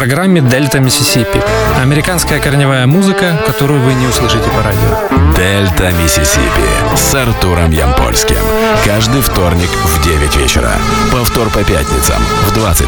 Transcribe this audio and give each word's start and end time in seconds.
программе 0.00 0.40
«Дельта 0.40 0.80
Миссисипи». 0.80 1.42
Американская 1.78 2.40
корневая 2.40 2.86
музыка, 2.86 3.38
которую 3.46 3.82
вы 3.82 3.92
не 3.92 4.06
услышите 4.06 4.48
по 4.48 4.62
радио. 4.62 4.96
«Дельта 5.36 5.92
Миссисипи» 5.92 6.96
с 6.96 7.14
Артуром 7.14 7.70
Ямпольским. 7.70 8.38
Каждый 8.82 9.20
вторник 9.20 9.68
в 9.68 10.02
9 10.02 10.36
вечера. 10.36 10.72
Повтор 11.12 11.50
по 11.50 11.62
пятницам 11.62 12.16
в 12.46 12.56
20.00. 12.56 12.80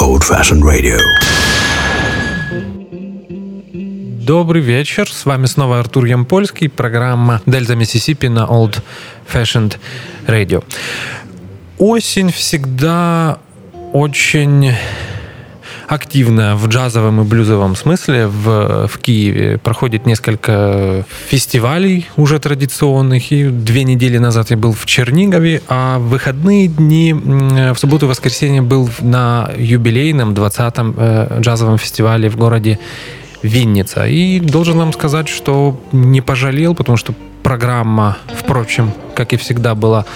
Old 0.00 0.22
Fashioned 0.22 0.62
Radio. 0.62 0.98
Добрый 4.24 4.62
вечер, 4.62 5.12
с 5.12 5.26
вами 5.26 5.44
снова 5.44 5.78
Артур 5.80 6.06
Ямпольский, 6.06 6.70
программа 6.70 7.42
«Дельта 7.44 7.76
Миссисипи» 7.76 8.28
на 8.28 8.46
Old 8.46 8.80
Fashioned 9.30 9.76
Radio. 10.26 10.64
Осень 11.76 12.32
всегда 12.32 13.40
очень 13.92 14.72
активно 15.88 16.56
в 16.56 16.68
джазовом 16.68 17.20
и 17.20 17.24
блюзовом 17.24 17.76
смысле 17.76 18.26
в, 18.26 18.88
в 18.88 18.98
Киеве. 18.98 19.58
Проходит 19.58 20.06
несколько 20.06 21.04
фестивалей 21.28 22.06
уже 22.16 22.38
традиционных. 22.38 23.30
И 23.30 23.48
две 23.48 23.84
недели 23.84 24.18
назад 24.18 24.50
я 24.50 24.56
был 24.56 24.72
в 24.72 24.86
Чернигове, 24.86 25.62
а 25.68 25.98
в 25.98 26.08
выходные 26.08 26.68
дни 26.68 27.12
в 27.12 27.74
субботу 27.76 28.06
и 28.06 28.08
воскресенье 28.08 28.62
был 28.62 28.88
на 29.00 29.50
юбилейном 29.56 30.32
20-м 30.32 30.94
э, 30.96 31.40
джазовом 31.40 31.78
фестивале 31.78 32.30
в 32.30 32.36
городе 32.36 32.78
Винница. 33.42 34.06
И 34.06 34.40
должен 34.40 34.78
вам 34.78 34.92
сказать, 34.92 35.28
что 35.28 35.78
не 35.92 36.20
пожалел, 36.20 36.74
потому 36.74 36.96
что 36.96 37.12
программа, 37.42 38.16
впрочем, 38.34 38.92
как 39.14 39.32
и 39.32 39.36
всегда, 39.36 39.74
была 39.74 40.06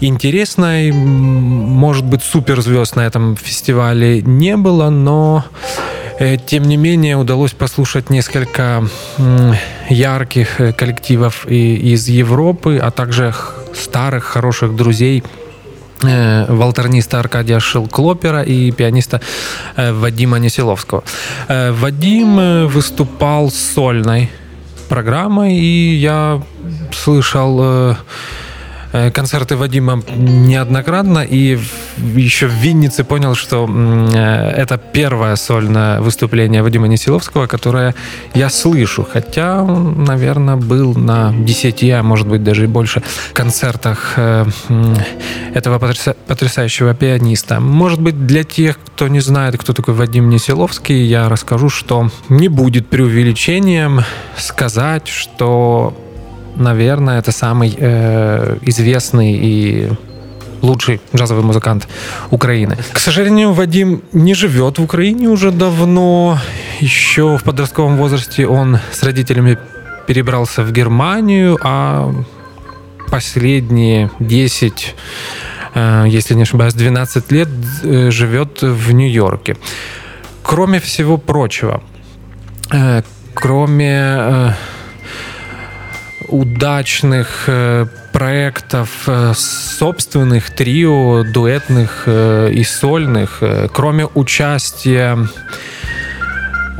интересной. 0.00 0.92
Может 0.92 2.04
быть, 2.04 2.22
суперзвезд 2.22 2.96
на 2.96 3.06
этом 3.06 3.36
фестивале 3.36 4.22
не 4.22 4.56
было, 4.56 4.90
но 4.90 5.44
э, 6.18 6.36
тем 6.38 6.64
не 6.64 6.76
менее 6.76 7.16
удалось 7.16 7.52
послушать 7.52 8.10
несколько 8.10 8.84
ярких 9.88 10.60
э, 10.60 10.72
коллективов 10.72 11.46
из 11.46 12.08
Европы, 12.08 12.78
а 12.82 12.90
также 12.90 13.34
старых 13.74 14.24
хороших 14.24 14.74
друзей 14.74 15.22
э, 16.02 16.46
волторниста 16.48 17.20
Аркадия 17.20 17.60
Шилклопера 17.60 18.42
и 18.42 18.70
пианиста 18.70 19.20
Вадима 19.76 20.38
Неселовского. 20.38 21.04
Вадим 21.48 22.66
выступал 22.68 23.50
сольной 23.50 24.30
программой, 24.88 25.54
и 25.54 25.94
я 25.94 26.42
слышал 26.92 27.96
концерты 29.12 29.56
Вадима 29.56 30.02
неоднократно, 30.16 31.20
и 31.20 31.58
еще 32.16 32.46
в 32.46 32.52
Виннице 32.52 33.04
понял, 33.04 33.34
что 33.34 33.68
э, 33.68 34.52
это 34.56 34.78
первое 34.78 35.36
сольное 35.36 36.00
выступление 36.00 36.62
Вадима 36.62 36.88
Несиловского, 36.88 37.46
которое 37.46 37.94
я 38.34 38.48
слышу, 38.48 39.06
хотя, 39.10 39.64
наверное, 39.64 40.56
был 40.56 40.94
на 40.94 41.32
10, 41.32 41.82
а 41.90 42.02
может 42.02 42.26
быть 42.26 42.42
даже 42.42 42.64
и 42.64 42.66
больше 42.66 43.02
концертах 43.32 44.14
э, 44.16 44.46
этого 45.54 45.78
потрясающего 45.78 46.94
пианиста. 46.94 47.60
Может 47.60 48.00
быть, 48.00 48.26
для 48.26 48.44
тех, 48.44 48.78
кто 48.84 49.08
не 49.08 49.20
знает, 49.20 49.56
кто 49.58 49.72
такой 49.72 49.94
Вадим 49.94 50.28
Несиловский, 50.28 51.04
я 51.04 51.28
расскажу, 51.28 51.68
что 51.68 52.10
не 52.28 52.48
будет 52.48 52.88
преувеличением 52.88 54.00
сказать, 54.36 55.08
что 55.08 55.96
наверное, 56.56 57.18
это 57.18 57.32
самый 57.32 57.74
э, 57.76 58.58
известный 58.62 59.32
и 59.32 59.90
лучший 60.62 61.00
джазовый 61.14 61.44
музыкант 61.44 61.88
Украины. 62.30 62.76
К 62.92 62.98
сожалению, 62.98 63.52
Вадим 63.52 64.02
не 64.12 64.34
живет 64.34 64.78
в 64.78 64.82
Украине 64.82 65.28
уже 65.28 65.50
давно. 65.50 66.38
Еще 66.80 67.36
в 67.38 67.44
подростковом 67.44 67.96
возрасте 67.96 68.46
он 68.46 68.78
с 68.92 69.02
родителями 69.02 69.58
перебрался 70.06 70.62
в 70.62 70.72
Германию, 70.72 71.58
а 71.62 72.12
последние 73.10 74.10
10, 74.20 74.94
э, 75.74 76.04
если 76.08 76.34
не 76.34 76.42
ошибаюсь, 76.42 76.74
12 76.74 77.32
лет 77.32 77.48
э, 77.82 78.10
живет 78.10 78.62
в 78.62 78.92
Нью-Йорке. 78.92 79.56
Кроме 80.42 80.80
всего 80.80 81.16
прочего, 81.16 81.82
э, 82.72 83.02
кроме 83.34 84.54
удачных 86.30 87.44
э, 87.46 87.86
проектов 88.12 88.88
э, 89.06 89.32
собственных, 89.34 90.50
трио, 90.50 91.24
дуэтных 91.24 92.04
э, 92.06 92.50
и 92.52 92.64
сольных, 92.64 93.42
кроме 93.72 94.06
участия 94.06 95.18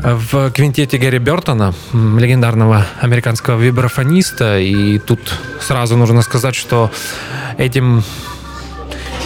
в 0.03 0.51
квинтете 0.51 0.97
Гэри 0.97 1.19
Бертона, 1.19 1.73
легендарного 1.93 2.87
американского 2.99 3.61
вибрафониста. 3.61 4.59
И 4.59 4.97
тут 4.97 5.19
сразу 5.59 5.95
нужно 5.95 6.23
сказать, 6.23 6.55
что 6.55 6.91
этим 7.57 8.03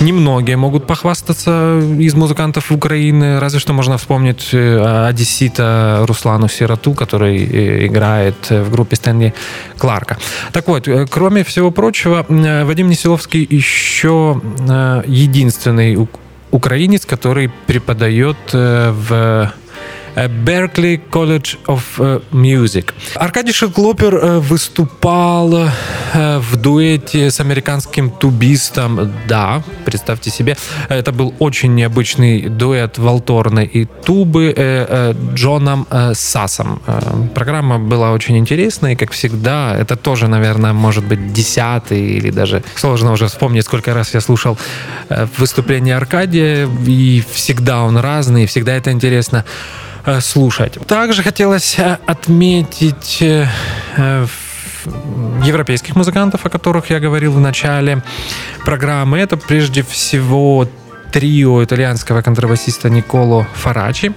Немногие 0.01 0.57
могут 0.57 0.87
похвастаться 0.87 1.79
из 1.97 2.13
музыкантов 2.15 2.71
Украины, 2.71 3.39
разве 3.39 3.59
что 3.59 3.73
можно 3.73 3.97
вспомнить 3.97 4.49
э, 4.51 5.07
одессита 5.07 6.03
Руслану 6.05 6.49
Сироту, 6.49 6.93
который 6.93 7.37
э, 7.37 7.87
играет 7.87 8.49
в 8.49 8.69
группе 8.71 8.97
Стэнли 8.97 9.33
Кларка. 9.77 10.17
Так 10.51 10.67
вот, 10.67 10.87
э, 10.87 11.07
кроме 11.09 11.43
всего 11.45 11.71
прочего, 11.71 12.25
Вадим 12.27 12.89
Несиловский 12.89 13.47
еще 13.49 14.41
единственный 15.07 15.97
украинец, 16.51 17.05
который 17.05 17.49
преподает 17.65 18.37
в 18.51 19.51
Berkeley 20.15 21.01
College 21.11 21.57
of 21.67 22.21
Music. 22.31 22.91
Аркадий 23.15 23.51
Шеклопер 23.51 24.39
выступал 24.39 25.69
в 26.13 26.55
дуэте 26.55 27.29
с 27.29 27.39
американским 27.39 28.09
тубистом. 28.09 29.11
Да, 29.27 29.61
представьте 29.85 30.29
себе, 30.29 30.55
это 30.89 31.11
был 31.11 31.33
очень 31.39 31.75
необычный 31.75 32.49
дуэт 32.49 32.97
волторны 32.97 33.65
и 33.65 33.85
тубы 33.85 34.55
Джоном 35.33 35.87
Сасом. 36.13 36.81
Программа 37.33 37.79
была 37.79 38.11
очень 38.11 38.37
интересная, 38.37 38.93
и, 38.93 38.95
как 38.95 39.11
всегда, 39.11 39.75
это 39.77 39.95
тоже, 39.95 40.27
наверное, 40.27 40.73
может 40.73 41.03
быть 41.05 41.33
десятый 41.33 42.01
или 42.01 42.31
даже 42.31 42.63
сложно 42.75 43.11
уже 43.11 43.27
вспомнить, 43.27 43.65
сколько 43.65 43.93
раз 43.93 44.13
я 44.13 44.21
слушал 44.21 44.57
выступление 45.37 45.97
Аркадия, 45.97 46.69
и 46.87 47.23
всегда 47.33 47.83
он 47.83 47.97
разный, 47.97 48.43
и 48.43 48.47
всегда 48.47 48.75
это 48.75 48.91
интересно. 48.91 49.43
Э, 50.05 50.21
слушать. 50.21 50.77
Также 50.87 51.23
хотелось 51.23 51.79
э, 51.79 51.97
отметить 52.05 53.17
э, 53.21 53.47
европейских 55.43 55.95
музыкантов, 55.95 56.45
о 56.45 56.49
которых 56.49 56.91
я 56.91 56.99
говорил 56.99 57.31
в 57.31 57.39
начале 57.39 58.03
программы. 58.63 59.17
Это 59.17 59.35
прежде 59.35 59.81
всего 59.81 60.67
трио 61.15 61.63
итальянского 61.63 62.21
контрабасиста 62.21 62.89
Николо 62.89 63.47
Фарачи, 63.53 64.11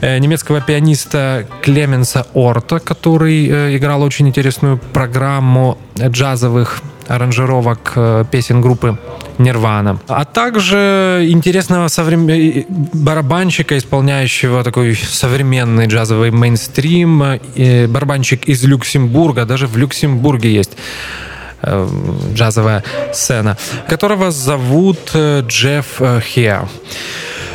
немецкого 0.00 0.60
пианиста 0.60 1.48
Клеменса 1.62 2.28
Орта, 2.32 2.78
который 2.78 3.76
играл 3.76 4.02
очень 4.02 4.28
интересную 4.28 4.78
программу 4.78 5.78
джазовых 5.96 6.80
аранжировок 7.08 7.92
песен 8.30 8.60
группы 8.60 8.96
Нирвана. 9.38 9.98
А 10.08 10.24
также 10.24 11.26
интересного 11.28 11.88
соврем... 11.88 12.28
Э, 12.28 12.64
барабанщика, 12.92 13.78
исполняющего 13.78 14.62
такой 14.64 14.94
современный 14.94 15.86
джазовый 15.86 16.30
мейнстрим, 16.30 17.22
э, 17.22 17.86
барабанщик 17.86 18.48
из 18.48 18.64
Люксембурга, 18.64 19.44
даже 19.44 19.66
в 19.66 19.76
Люксембурге 19.76 20.52
есть 20.52 20.76
э, 21.62 21.88
джазовая 22.34 22.82
сцена, 23.12 23.56
которого 23.88 24.30
зовут 24.30 25.14
Джефф 25.14 26.00
Хеа. 26.22 26.68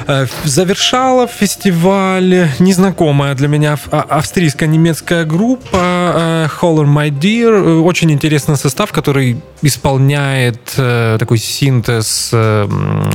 Э, 0.07 0.25
завершала 0.43 1.27
фестиваль 1.27 2.49
незнакомая 2.59 3.35
для 3.35 3.47
меня 3.47 3.77
а, 3.91 4.01
австрийско-немецкая 4.01 5.25
группа 5.25 5.67
э, 5.73 6.47
Holler 6.61 6.85
My 6.85 7.09
Dear. 7.09 7.51
Э, 7.51 7.79
очень 7.79 8.11
интересный 8.11 8.57
состав, 8.57 8.91
который 8.91 9.37
исполняет 9.61 10.59
такой 10.75 11.37
синтез 11.37 12.33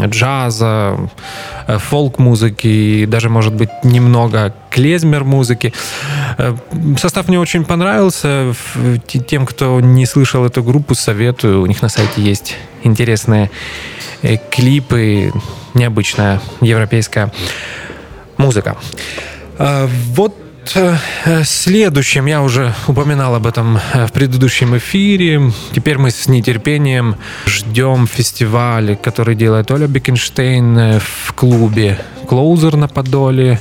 джаза, 0.06 0.96
фолк-музыки 1.66 2.66
и 2.66 3.06
даже, 3.06 3.28
может 3.28 3.52
быть, 3.52 3.68
немного 3.82 4.54
клезмер-музыки. 4.70 5.74
Состав 6.96 7.28
мне 7.28 7.38
очень 7.38 7.64
понравился. 7.64 8.54
Тем, 9.06 9.44
кто 9.44 9.80
не 9.80 10.06
слышал 10.06 10.46
эту 10.46 10.62
группу, 10.62 10.94
советую. 10.94 11.60
У 11.60 11.66
них 11.66 11.82
на 11.82 11.90
сайте 11.90 12.22
есть 12.22 12.56
интересные 12.82 13.50
клипы 14.50 15.32
необычная 15.74 16.40
европейская 16.60 17.32
музыка. 18.36 18.76
А, 19.58 19.88
вот 20.14 20.34
вот 20.74 20.98
э, 21.24 21.44
следующем, 21.44 22.26
я 22.26 22.42
уже 22.42 22.74
упоминал 22.86 23.34
об 23.34 23.46
этом 23.46 23.78
э, 23.94 24.06
в 24.06 24.12
предыдущем 24.12 24.76
эфире, 24.76 25.52
теперь 25.72 25.98
мы 25.98 26.10
с 26.10 26.28
нетерпением 26.28 27.16
ждем 27.46 28.06
фестиваля, 28.06 28.94
который 28.96 29.34
делает 29.34 29.70
Оля 29.70 29.86
Бекенштейн 29.86 30.78
э, 30.78 31.00
в 31.00 31.32
клубе 31.32 31.98
Closer 32.26 32.76
на 32.76 32.88
Подоле, 32.88 33.60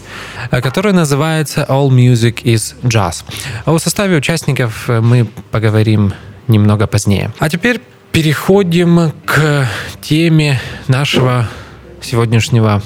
который 0.51 0.91
называется 0.91 1.65
All 1.69 1.89
Music 1.89 2.43
is 2.43 2.75
Jazz. 2.83 3.23
О 3.65 3.77
составе 3.79 4.17
участников 4.17 4.89
мы 4.89 5.27
поговорим 5.51 6.13
немного 6.47 6.87
позднее. 6.87 7.31
А 7.39 7.49
теперь 7.49 7.79
переходим 8.17 9.11
к 9.25 9.67
теме 10.01 10.59
нашего 10.87 11.47
сегодняшнего 12.01 12.81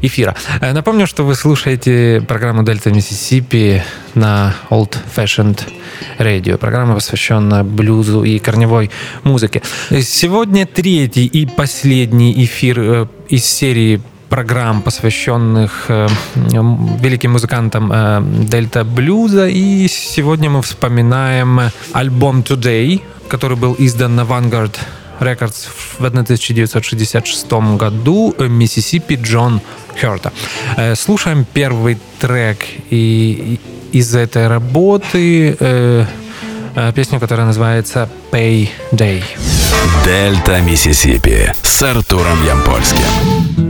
эфира. 0.00 0.34
Э, 0.62 0.72
напомню, 0.72 1.06
что 1.06 1.22
вы 1.22 1.34
слушаете 1.34 2.24
программу 2.26 2.62
Дельта 2.62 2.90
Миссисипи 2.90 3.82
на 4.14 4.54
Old 4.70 4.96
Fashioned 5.14 5.60
Radio. 6.16 6.56
Программа 6.56 6.94
посвященная 6.94 7.62
блюзу 7.62 8.24
и 8.24 8.38
корневой 8.38 8.90
музыке. 9.22 9.60
Сегодня 9.90 10.66
третий 10.66 11.26
и 11.26 11.44
последний 11.44 12.42
эфир 12.42 12.80
э, 12.80 13.06
из 13.28 13.44
серии 13.44 14.00
программ, 14.28 14.82
посвященных 14.82 15.86
э, 15.88 16.08
великим 16.34 17.32
музыкантам 17.32 17.90
э, 17.92 18.22
Дельта 18.48 18.84
Блюза. 18.84 19.48
И 19.48 19.88
сегодня 19.88 20.50
мы 20.50 20.62
вспоминаем 20.62 21.60
альбом 21.92 22.40
Today, 22.40 23.00
который 23.28 23.56
был 23.56 23.76
издан 23.78 24.16
на 24.16 24.22
Vanguard 24.22 24.76
Records 25.20 25.68
в 25.98 26.04
1966 26.04 27.52
году 27.76 28.34
Миссисипи 28.38 29.18
Джон 29.22 29.60
Херта. 29.98 30.32
Э, 30.76 30.94
слушаем 30.94 31.46
первый 31.52 31.98
трек 32.18 32.58
и, 32.90 33.58
из 33.92 34.14
этой 34.14 34.48
работы, 34.48 35.56
э, 35.58 36.04
э, 36.74 36.92
песню, 36.94 37.20
которая 37.20 37.46
называется 37.46 38.08
Pay 38.30 38.68
Day. 38.92 39.22
Дельта 40.04 40.60
Миссисипи 40.60 41.52
с 41.62 41.82
Артуром 41.82 42.44
Ямпольским. 42.44 43.65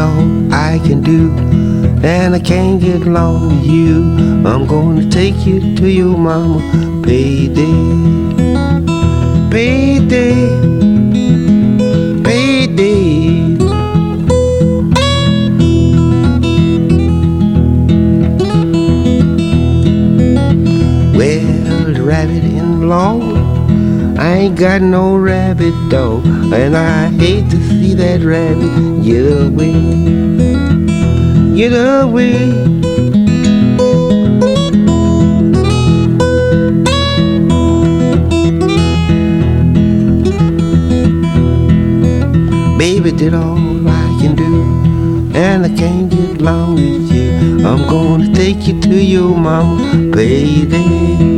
All 0.00 0.52
I 0.52 0.80
can 0.82 1.02
do, 1.02 1.30
and 2.02 2.34
I 2.34 2.40
can't 2.40 2.80
get 2.80 3.02
along 3.02 3.48
with 3.48 3.66
you. 3.66 4.02
I'm 4.46 4.66
gonna 4.66 5.08
take 5.08 5.46
you 5.46 5.76
to 5.76 5.86
your 5.88 6.16
mama, 6.16 6.60
payday, 7.02 7.80
payday, 9.50 10.48
payday. 12.24 13.56
Well, 21.18 21.92
the 21.92 22.02
rabbit 22.02 22.44
in 22.44 22.80
the 22.80 22.86
lawn 22.86 23.29
I 24.20 24.32
ain't 24.32 24.58
got 24.58 24.82
no 24.82 25.16
rabbit 25.16 25.72
dog, 25.88 26.26
and 26.52 26.76
I 26.76 27.08
hate 27.08 27.48
to 27.52 27.56
see 27.56 27.94
that 27.94 28.20
rabbit 28.20 29.02
get 29.02 29.24
away, 29.24 29.72
get 31.56 31.72
away. 31.72 32.52
Baby 42.76 43.12
did 43.12 43.32
all 43.32 43.88
I 43.88 44.18
can 44.20 44.36
do, 44.36 45.32
and 45.34 45.64
I 45.64 45.74
can't 45.74 46.10
get 46.10 46.42
along 46.42 46.74
with 46.74 47.10
you. 47.10 47.66
I'm 47.66 47.88
gonna 47.88 48.30
take 48.34 48.68
you 48.68 48.78
to 48.82 49.02
your 49.02 49.34
mama, 49.34 50.14
baby. 50.14 51.29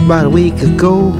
About 0.00 0.26
a 0.26 0.30
week 0.30 0.60
ago. 0.62 1.12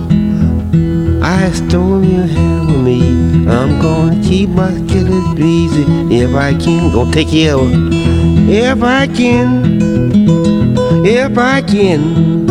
I 1.23 1.50
stole 1.53 2.05
your 2.05 2.26
hand 2.26 2.67
with 2.69 2.81
me. 2.81 3.00
I'm 3.49 3.81
gonna 3.81 4.23
keep 4.23 4.49
my 4.50 4.71
killers 4.88 5.35
busy 5.35 5.85
if 6.15 6.35
I 6.35 6.55
can. 6.55 6.93
Gonna 6.93 7.12
take 7.12 7.29
care 7.29 7.56
of. 7.56 7.71
If 8.49 8.82
I 8.82 9.06
can. 9.06 9.81
If 11.06 11.38
I 11.38 11.62
can. 11.62 12.47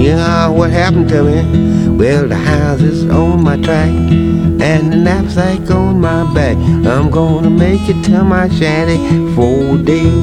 Yeah, 0.00 0.48
what 0.48 0.70
happened 0.70 1.08
to 1.10 1.22
me? 1.24 1.73
Well, 1.96 2.28
the 2.28 2.36
house 2.36 2.80
is 2.80 3.08
on 3.08 3.44
my 3.44 3.56
track 3.60 3.88
and 3.88 4.92
the 4.92 4.96
knapsack 4.96 5.70
on 5.70 6.00
my 6.00 6.24
back. 6.34 6.56
I'm 6.56 7.08
gonna 7.10 7.50
make 7.50 7.88
it 7.88 8.02
to 8.04 8.24
my 8.24 8.48
shanty 8.48 8.98
four 9.34 9.78
days, 9.78 10.14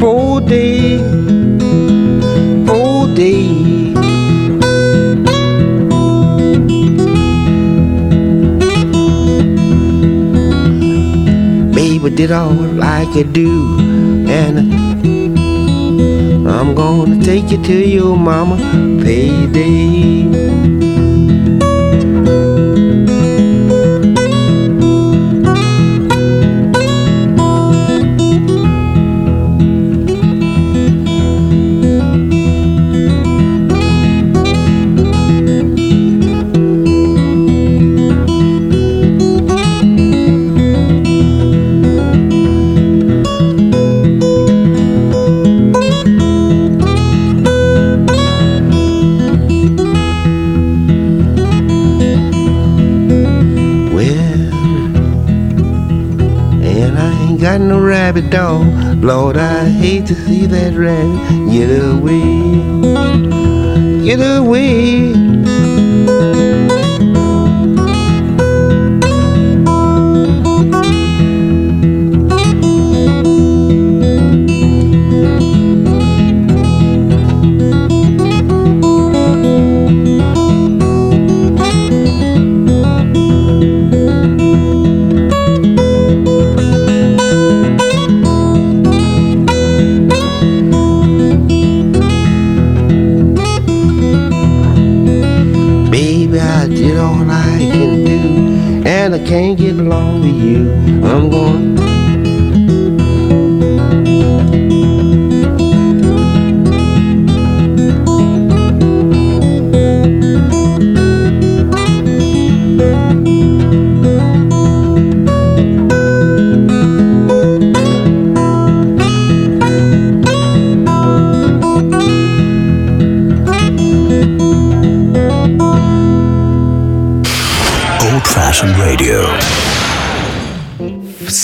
four 0.00 0.40
days, 0.40 1.00
four 2.68 3.06
days. 3.14 3.94
Baby 11.74 12.10
did 12.10 12.32
all 12.32 12.82
I 12.82 13.06
could 13.14 13.32
do, 13.32 13.78
and 14.28 14.87
I'm 16.48 16.74
gonna 16.74 17.22
take 17.22 17.50
you 17.50 17.62
to 17.62 17.74
your 17.74 18.16
mama 18.16 18.56
payday. 19.02 20.67
Rabbit 57.80 58.30
dog. 58.30 58.66
Lord, 59.02 59.36
I 59.36 59.68
hate 59.68 60.06
to 60.08 60.14
see 60.14 60.46
that 60.46 60.74
rabbit 60.74 61.50
get 61.52 61.70
away. 61.70 62.24
Get 64.04 64.20
away. 64.20 65.67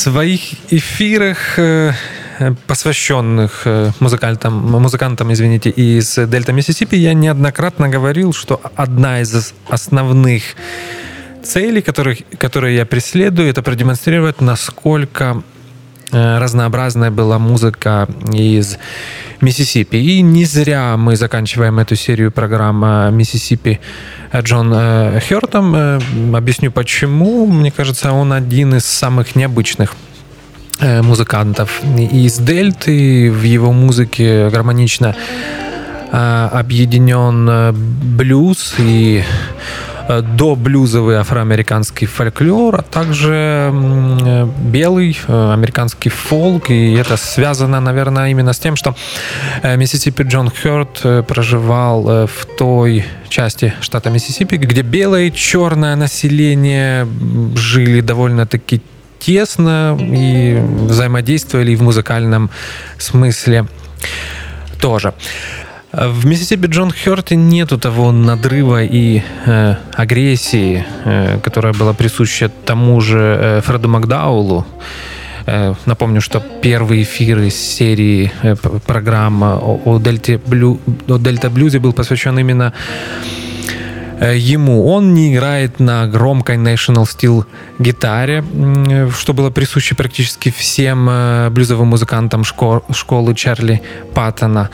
Своих 0.05 0.41
эфирах 0.71 1.59
э, 1.59 1.93
посвященных 2.67 3.63
э, 3.65 3.91
музыкантам, 4.01 4.53
музыкантам, 4.83 5.33
извините, 5.33 5.71
из 5.71 6.17
Дельта 6.17 6.53
Миссисипи, 6.53 6.95
я 6.97 7.15
неоднократно 7.15 7.89
говорил, 7.89 8.35
что 8.35 8.61
одна 8.77 9.23
из 9.23 9.55
основных 9.71 10.43
целей, 11.43 11.81
которых, 11.81 12.19
которые 12.39 12.77
я 12.77 12.85
преследую, 12.85 13.49
это 13.49 13.63
продемонстрировать, 13.63 14.43
насколько 14.43 15.43
разнообразная 16.11 17.11
была 17.11 17.39
музыка 17.39 18.09
из 18.33 18.79
Миссисипи. 19.41 19.97
И 19.97 20.23
не 20.23 20.45
зря 20.45 20.97
мы 20.97 21.17
заканчиваем 21.17 21.79
эту 21.79 21.97
серию 21.97 22.31
программы 22.31 23.11
Миссисипи 23.13 23.81
Джон 24.35 24.73
э, 24.75 25.21
Хёртом. 25.21 25.75
Объясню 26.35 26.71
почему. 26.71 27.47
Мне 27.47 27.71
кажется, 27.71 28.13
он 28.13 28.33
один 28.33 28.75
из 28.75 28.85
самых 28.85 29.37
необычных 29.37 29.95
Э, 30.81 31.03
музыкантов 31.03 31.81
из 32.13 32.39
Дельты. 32.39 33.31
В 33.31 33.43
его 33.43 33.73
музыке 33.73 34.51
гармонично 34.51 35.15
э, 36.11 36.49
объединен 36.53 37.49
э, 37.49 37.73
блюз 37.73 38.75
и 38.79 39.23
до 40.09 40.55
блюзовый 40.55 41.17
афроамериканский 41.17 42.07
фольклор, 42.07 42.77
а 42.77 42.83
также 42.83 43.73
белый 44.59 45.17
американский 45.29 46.11
фолк. 46.11 46.71
И 46.71 46.93
это 46.95 47.17
связано, 47.17 47.81
наверное, 47.81 48.31
именно 48.31 48.53
с 48.53 48.59
тем, 48.59 48.77
что 48.77 48.95
Миссисипи 49.63 50.23
Джон 50.23 50.51
Хёрт 50.51 51.27
проживал 51.27 52.27
в 52.27 52.47
той 52.59 53.05
части 53.29 53.73
штата 53.81 54.11
Миссисипи, 54.11 54.57
где 54.57 54.83
белое 54.83 55.25
и 55.25 55.33
черное 55.33 55.97
население 55.97 57.07
жили 57.57 58.01
довольно-таки 58.01 58.83
тесно 59.19 59.97
и 59.99 60.61
взаимодействовали 60.87 61.75
в 61.75 61.83
музыкальном 61.83 62.51
смысле 62.99 63.67
тоже. 64.79 65.15
В 65.97 66.27
Миссисипи 66.27 66.67
Джон 66.67 66.91
Хёрте 66.91 67.37
нету 67.37 67.79
того 67.79 68.11
надрыва 68.11 68.83
и 68.83 69.23
э, 69.47 69.77
агрессии, 69.93 70.85
э, 71.05 71.39
которая 71.39 71.73
была 71.73 71.93
присуща 71.93 72.49
тому 72.49 73.01
же 73.01 73.19
э, 73.19 73.61
Фреду 73.61 73.89
Макдаулу. 73.89 74.67
Э, 75.47 75.75
напомню, 75.87 76.21
что 76.21 76.41
первый 76.41 77.03
эфир 77.03 77.39
из 77.39 77.55
серии 77.55 78.33
э, 78.43 78.57
программы 78.87 79.55
о, 79.55 79.81
о, 79.85 79.99
Дельте 80.01 80.41
Блю, 80.45 80.81
о 81.07 81.19
Дельта 81.19 81.49
Блюзе 81.49 81.79
был 81.79 81.93
посвящен 81.93 82.37
именно 82.41 82.73
ему. 84.21 84.87
Он 84.87 85.14
не 85.14 85.33
играет 85.33 85.80
на 85.80 86.06
громкой 86.06 86.56
National 86.56 87.04
Steel 87.04 87.44
гитаре, 87.78 88.44
что 89.16 89.33
было 89.33 89.50
присуще 89.50 89.94
практически 89.94 90.50
всем 90.50 91.09
э, 91.11 91.50
блюзовым 91.50 91.88
музыкантам 91.88 92.44
школы 92.44 93.35
Чарли 93.35 93.83
Паттона. 94.14 94.71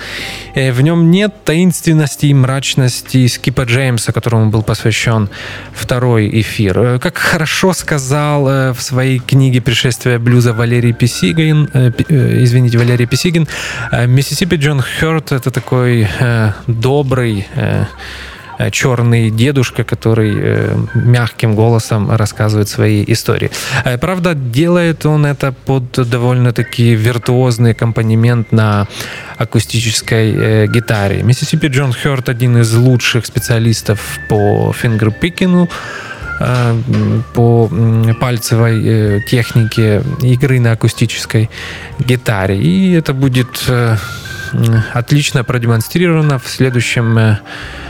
Э, 0.55 0.73
в 0.73 0.81
нем 0.81 1.11
нет 1.11 1.45
таинственности 1.45 2.27
и 2.27 2.35
мрачности 2.35 3.27
Скипа 3.27 3.63
Джеймса, 3.63 4.13
которому 4.13 4.51
был 4.51 4.63
посвящен 4.63 5.29
второй 5.73 6.29
эфир. 6.41 6.99
Как 6.99 7.17
хорошо 7.17 7.73
сказал 7.73 8.73
в 8.73 8.81
своей 8.81 9.19
книге 9.19 9.61
«Пришествие 9.61 10.19
блюза» 10.19 10.53
Валерий 10.53 10.93
Писигин, 10.93 11.69
извините, 12.09 12.79
Валерий 12.79 13.07
Писигин, 13.07 13.47
Миссисипи 14.07 14.57
Джон 14.57 14.83
Хёрт— 14.83 15.33
это 15.33 15.51
такой 15.51 16.09
добрый, 16.67 17.47
Э, 17.55 17.87
черный 18.69 19.31
дедушка, 19.31 19.85
который 19.85 20.35
э, 20.37 20.77
мягким 20.95 21.55
голосом 21.55 22.11
рассказывает 22.11 22.69
свои 22.69 23.05
истории. 23.07 23.51
Э, 23.85 23.97
правда, 23.97 24.35
делает 24.35 25.07
он 25.07 25.25
это 25.25 25.53
под 25.53 25.93
довольно-таки 25.93 26.95
виртуозный 26.95 27.71
аккомпанемент 27.71 28.53
на 28.53 28.87
акустической 29.39 30.67
гитаре. 30.69 31.23
Миссисипи 31.23 31.69
Джон 31.69 31.93
Хёрт 31.93 32.29
один 32.29 32.59
из 32.59 32.75
лучших 32.75 33.25
специалистов 33.25 34.19
по 34.29 34.73
фингерпикину, 34.75 35.69
по 37.35 37.71
пальцевой 38.21 39.23
технике 39.27 40.03
игры 40.23 40.61
на 40.61 40.73
акустической 40.73 41.49
гитаре. 41.99 42.59
И 42.61 42.93
это 42.93 43.15
будет 43.15 43.71
отлично 44.93 45.45
продемонстрировано 45.45 46.39
в 46.39 46.49
следующем 46.49 47.19
Э, 47.19 47.90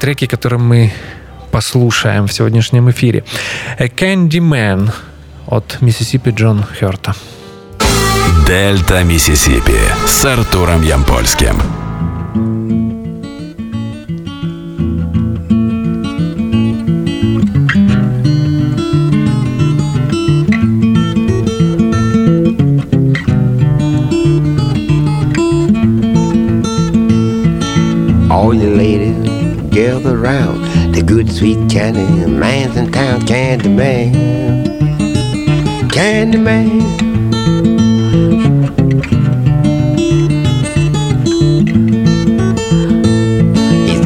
треки, 0.00 0.26
которые 0.26 0.60
мы 0.60 0.92
послушаем 1.50 2.26
в 2.26 2.32
сегодняшнем 2.32 2.90
эфире. 2.90 3.24
Candyman 3.78 4.90
от 5.46 5.78
Миссисипи 5.80 6.30
Джон 6.30 6.64
Хёрта. 6.64 7.14
Дельта 8.46 9.02
Миссисипи 9.04 9.78
с 10.06 10.24
Артуром 10.24 10.82
Ямпольским. 10.82 11.56
All 28.30 28.52
you 28.54 28.91
gather 29.82 30.16
round 30.16 30.62
the 30.94 31.02
good 31.02 31.28
sweet 31.28 31.58
candy 31.68 32.06
man's 32.30 32.76
in 32.76 32.92
town, 32.92 33.26
candy 33.26 33.68
man, 33.68 34.12
candy 35.88 36.38
man. 36.38 36.78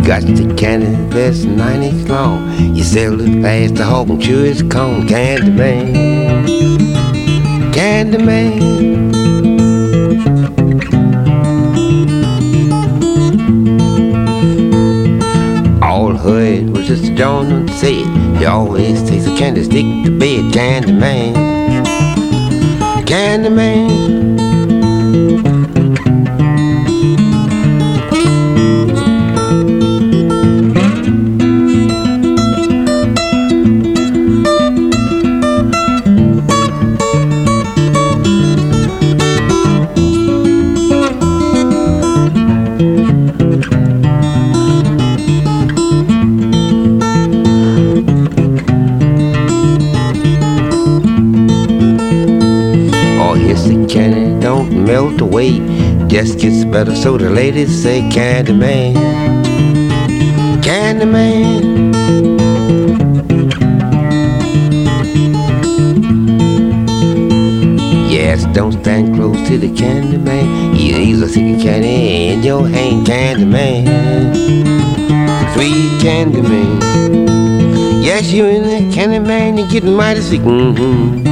Got 0.06 0.22
the 0.22 0.54
candy 0.56 0.86
that's 1.14 1.44
nine 1.44 1.82
inch 1.82 2.08
long. 2.08 2.74
You 2.74 2.82
sell 2.82 3.20
it 3.20 3.42
fast 3.42 3.76
to 3.76 3.84
hope 3.84 4.08
and 4.08 4.22
chew 4.22 4.44
his 4.44 4.62
cone, 4.62 5.06
candy 5.06 5.50
man, 5.50 6.46
candy 7.74 8.16
man. 8.16 8.65
Hood 16.26 16.70
was 16.70 16.88
just 16.88 17.04
a 17.04 17.14
Jones 17.14 17.72
said. 17.78 18.04
He 18.38 18.46
always 18.46 19.00
takes 19.08 19.26
a 19.26 19.36
candlestick 19.36 19.84
to 20.04 20.18
bed, 20.18 20.52
candy 20.52 20.92
man, 20.92 21.34
candy 23.06 23.48
man. 23.48 24.25
Just 56.16 56.38
gets 56.38 56.64
better, 56.64 56.96
so 56.96 57.18
the 57.18 57.28
ladies 57.28 57.82
say, 57.82 58.00
Candyman, 58.08 58.94
Candyman. 60.62 61.92
Yes, 68.10 68.46
don't 68.54 68.72
stand 68.72 69.14
close 69.14 69.36
to 69.46 69.58
the 69.58 69.70
candy 69.76 70.16
man. 70.16 70.74
You 70.74 70.96
easily 70.96 71.28
see 71.28 71.52
the 71.52 71.62
candy 71.62 72.28
in 72.28 72.42
your 72.42 72.66
hand, 72.66 73.04
candy 73.04 73.44
man. 73.44 73.84
Sweet 75.52 76.00
candy 76.00 76.40
man. 76.40 78.02
Yes, 78.02 78.32
you 78.32 78.46
in 78.46 78.62
the 78.62 78.90
candy 78.94 79.18
man, 79.18 79.58
you're 79.58 79.68
getting 79.68 79.94
mighty 79.94 80.22
sick. 80.22 80.40
Mm-hmm. 80.40 81.26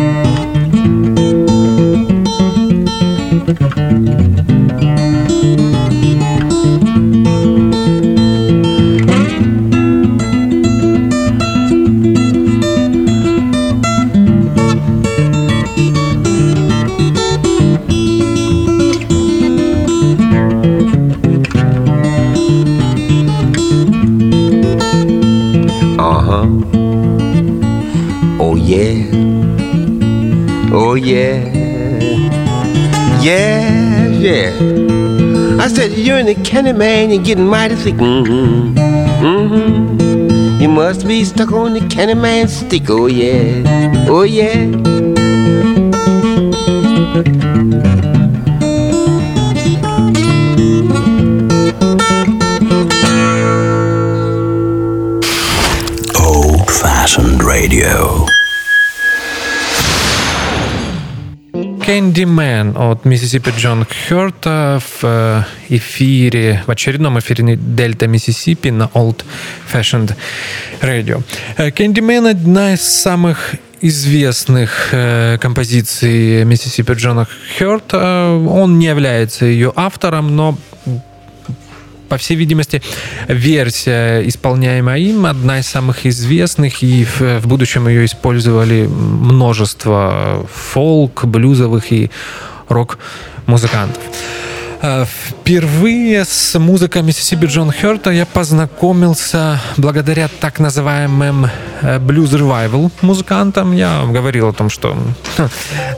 Yeah, 33.24 34.06
yeah. 34.08 34.50
I 35.58 35.68
said, 35.68 35.92
you're 35.92 36.18
in 36.18 36.26
the 36.26 36.34
candy 36.44 36.72
man, 36.72 37.08
you're 37.08 37.22
getting 37.22 37.46
mighty 37.46 37.74
thick. 37.74 37.94
Mm-hmm. 37.94 38.76
Mm-hmm. 39.24 40.60
You 40.60 40.68
must 40.68 41.08
be 41.08 41.24
stuck 41.24 41.50
on 41.52 41.72
the 41.72 41.80
candy 41.88 42.12
man 42.12 42.48
stick. 42.48 42.90
Oh, 42.90 43.06
yeah. 43.06 43.62
Oh, 44.06 44.24
yeah. 44.24 44.66
Old 56.20 56.70
fashioned 56.70 57.42
radio. 57.42 58.23
Candyman 61.94 62.76
от 62.76 63.04
Миссисипи 63.04 63.52
Джон 63.56 63.86
Хёрта 64.08 64.80
в 64.80 65.04
э, 65.04 65.42
эфире, 65.68 66.64
в 66.66 66.70
очередном 66.72 67.20
эфире 67.20 67.56
Дельта 67.56 68.08
Миссисипи 68.08 68.70
на 68.70 68.90
Old 68.94 69.24
Fashioned 69.72 70.12
Radio. 70.80 71.22
Э, 71.56 71.68
Candyman 71.68 72.30
одна 72.30 72.74
из 72.74 72.80
самых 72.80 73.54
известных 73.80 74.88
э, 74.90 75.38
композиций 75.40 76.44
Миссисипи 76.44 76.94
Джона 76.94 77.28
Хёрта. 77.56 78.40
Он 78.48 78.76
не 78.80 78.86
является 78.86 79.44
ее 79.44 79.72
автором, 79.76 80.34
но 80.34 80.58
по 82.08 82.16
всей 82.16 82.36
видимости, 82.36 82.82
версия, 83.28 84.26
исполняемая 84.26 84.98
им, 84.98 85.26
одна 85.26 85.58
из 85.58 85.66
самых 85.66 86.06
известных, 86.06 86.82
и 86.82 87.04
в, 87.04 87.40
в 87.40 87.46
будущем 87.46 87.88
ее 87.88 88.04
использовали 88.04 88.86
множество 88.86 90.46
фолк, 90.52 91.24
блюзовых 91.24 91.92
и 91.92 92.10
рок-музыкантов. 92.68 94.02
Э, 94.86 95.06
впервые 95.06 96.26
с 96.26 96.58
музыкой 96.58 97.02
Миссисипи 97.02 97.46
Джон 97.46 97.72
Херта 97.72 98.10
я 98.10 98.26
познакомился 98.26 99.58
благодаря 99.78 100.28
так 100.40 100.60
называемым 100.60 101.46
э, 101.80 101.98
ревайвал 102.06 102.90
музыкантам. 103.00 103.72
Я 103.72 104.04
говорил 104.04 104.48
о 104.48 104.52
том, 104.52 104.68
что 104.68 104.94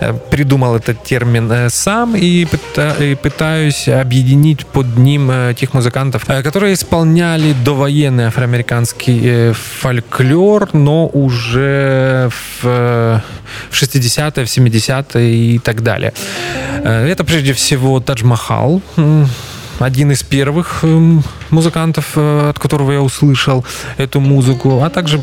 э, 0.01 0.13
придумал 0.31 0.77
этот 0.77 1.03
термин 1.03 1.69
сам 1.69 2.15
и 2.15 2.47
пытаюсь 3.23 3.89
объединить 3.89 4.65
под 4.67 4.97
ним 4.97 5.33
тех 5.57 5.75
музыкантов, 5.75 6.25
которые 6.25 6.75
исполняли 6.75 7.55
довоенный 7.65 8.27
афроамериканский 8.27 9.53
фольклор, 9.53 10.69
но 10.75 11.09
уже 11.09 12.31
в 12.63 13.23
60-е, 13.73 14.45
в 14.45 14.49
70-е 14.49 15.35
и 15.35 15.59
так 15.59 15.83
далее. 15.83 16.13
Это 16.85 17.25
прежде 17.25 17.53
всего 17.53 18.01
Тадж 18.01 18.25
Махал, 18.25 18.76
один 19.79 20.11
из 20.11 20.23
первых 20.23 20.85
музыкантов, 21.51 22.13
э, 22.17 22.51
от 22.51 22.59
которого 22.59 22.93
я 22.93 23.03
услышал 23.03 23.65
эту 23.99 24.21
музыку, 24.21 24.83
а 24.83 24.91
также 24.91 25.23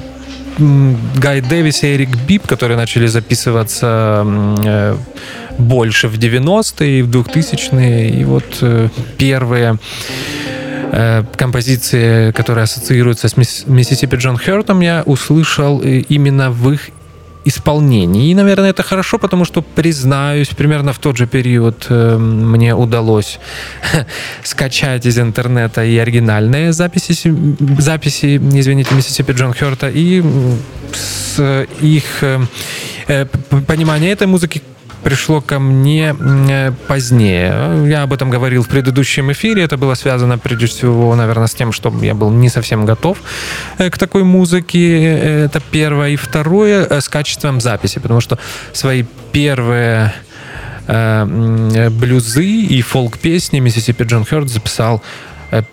Гай 1.16 1.42
Дэвис 1.42 1.82
и 1.84 1.96
Эрик 1.96 2.16
Бип, 2.28 2.46
которые 2.46 2.78
начали 2.78 3.08
записываться 3.08 4.24
э, 4.64 4.96
больше 5.58 6.08
в 6.08 6.14
90-е 6.14 7.00
и 7.00 7.02
в 7.02 7.10
2000-е. 7.10 8.10
И 8.10 8.24
вот 8.24 8.46
э, 8.62 8.90
первые 9.18 9.80
композиции, 11.38 12.32
которые 12.34 12.66
ассоциируются 12.66 13.28
с 13.28 13.36
Миссисипи 13.36 14.16
Джон 14.16 14.38
Хёртом, 14.38 14.82
я 14.82 15.02
услышал 15.08 15.80
именно 15.80 16.52
в 16.52 16.72
их 16.72 16.92
исполнении. 17.46 18.32
И, 18.32 18.36
наверное, 18.36 18.70
это 18.70 18.84
хорошо, 18.84 19.18
потому 19.18 19.46
что, 19.46 19.62
признаюсь, 19.62 20.50
примерно 20.50 20.94
в 20.94 21.00
тот 21.00 21.18
же 21.18 21.28
период 21.28 21.88
э, 21.90 22.18
мне 22.18 22.76
удалось 22.76 23.40
скачать 24.44 25.06
из 25.06 25.18
интернета 25.18 25.84
и 25.84 25.98
оригинальные 25.98 26.74
записи, 26.74 27.36
записи 27.80 28.38
извините, 28.38 28.96
Миссисипи 28.96 29.34
Джон 29.34 29.54
Хёрта, 29.54 29.90
и 29.90 30.24
с 30.94 31.66
их 31.82 32.04
э, 32.22 32.40
э 33.08 33.26
понимание 33.68 34.12
этой 34.12 34.28
музыки 34.28 34.62
пришло 35.04 35.42
ко 35.42 35.60
мне 35.60 36.16
э, 36.20 36.72
позднее. 36.88 37.88
Я 37.90 38.04
об 38.04 38.14
этом 38.14 38.30
говорил 38.30 38.64
в 38.64 38.68
предыдущем 38.68 39.32
эфире. 39.32 39.64
Это 39.64 39.78
было 39.78 39.96
связано 39.96 40.38
прежде 40.38 40.68
всего, 40.68 41.16
наверное, 41.16 41.48
с 41.48 41.54
тем, 41.54 41.72
что 41.72 41.94
я 42.02 42.14
был 42.14 42.30
не 42.32 42.50
совсем 42.50 42.86
готов 42.86 43.18
э, 43.78 43.90
к 43.90 43.98
такой 43.98 44.24
музыке. 44.24 45.46
Это 45.46 45.62
первое. 45.72 46.10
И 46.10 46.16
второе, 46.16 46.86
э, 46.90 47.02
с 47.02 47.10
качеством 47.10 47.62
записи, 47.62 48.00
потому 48.00 48.22
что 48.22 48.38
свои 48.74 49.04
первые 49.32 50.14
блюзы 50.86 52.46
и 52.46 52.82
фолк-песни 52.82 53.60
Миссисипи 53.60 54.04
Джон 54.04 54.26
Хёрд 54.26 54.50
записал, 54.50 55.02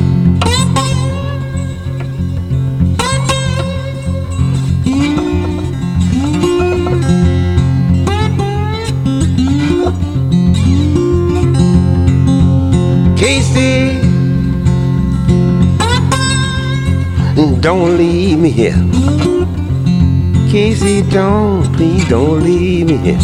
Don't 17.62 17.95
leave 17.95 18.39
me 18.39 18.50
here. 18.50 18.74
Casey, 20.50 21.04
don't, 21.04 21.71
please 21.76 22.04
don't 22.10 22.43
leave 22.43 22.88
me 22.88 22.97
here. 22.97 23.19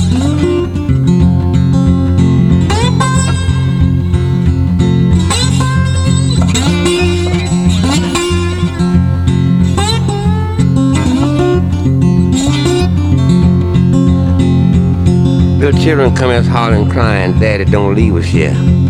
Little 15.58 15.82
children 15.82 16.16
come 16.16 16.30
as 16.30 16.46
hollering, 16.46 16.90
crying, 16.92 17.40
Daddy, 17.40 17.66
don't 17.66 17.96
leave 17.96 18.16
us 18.16 18.26
here. 18.26 18.87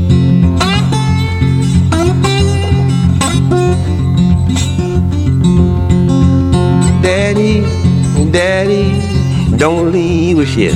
Daddy, 8.32 9.58
don't 9.58 9.92
leave 9.92 10.40
us 10.40 10.56
yet. 10.56 10.74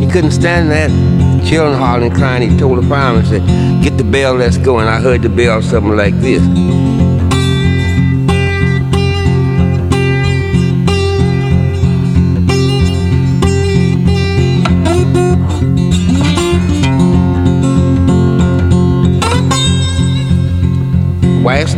He 0.00 0.06
couldn't 0.10 0.32
stand 0.32 0.70
that 0.70 0.90
children 1.48 1.78
hollering, 1.78 2.12
crying. 2.12 2.50
He 2.50 2.58
told 2.58 2.82
the 2.82 2.88
fireman, 2.88 3.24
said, 3.24 3.42
get 3.82 3.96
the 3.96 4.04
bell, 4.04 4.34
let's 4.34 4.58
go. 4.58 4.78
And 4.78 4.88
I 4.88 5.00
heard 5.00 5.22
the 5.22 5.28
bell 5.28 5.62
something 5.62 5.96
like 5.96 6.14
this. 6.20 6.42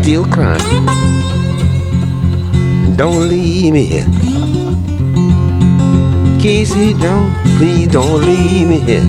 Still 0.02 0.24
crying. 0.26 0.86
Don't 2.96 3.28
leave 3.28 3.72
me 3.72 3.84
here. 3.84 4.06
Casey, 6.40 6.94
don't, 6.94 7.32
please 7.58 7.88
don't 7.88 8.20
leave 8.22 8.68
me 8.68 8.78
here. 8.80 9.02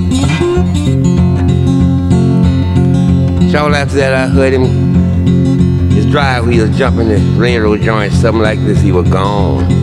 Short 3.52 3.74
after 3.74 3.96
that, 3.96 4.14
I 4.14 4.28
heard 4.28 4.54
him, 4.54 5.92
his 5.92 6.06
drive 6.08 6.48
wheels 6.48 6.78
jumping 6.78 7.08
the 7.08 7.20
railroad 7.40 7.82
joint, 7.82 8.12
something 8.14 8.42
like 8.42 8.60
this, 8.60 8.82
he 8.82 8.92
was 8.92 9.10
gone. 9.10 9.82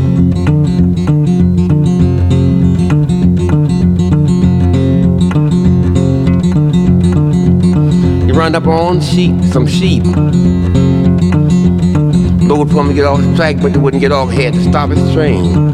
up 8.55 8.66
on 8.66 8.99
sheep, 9.01 9.40
some 9.53 9.66
sheep. 9.66 10.03
Lord 12.48 12.70
told 12.70 12.87
him 12.87 12.88
to 12.88 12.94
get 12.94 13.04
off 13.04 13.20
the 13.20 13.37
track, 13.37 13.56
but 13.61 13.74
they 13.74 13.78
wouldn't 13.78 14.00
get 14.00 14.11
off. 14.11 14.30
He 14.30 14.42
had 14.42 14.54
to 14.54 14.64
stop 14.64 14.88
his 14.88 15.12
train. 15.12 15.66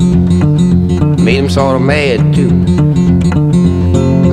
Made 1.25 1.37
him 1.37 1.49
sort 1.49 1.77
of 1.77 1.83
mad, 1.83 2.35
too. 2.35 2.51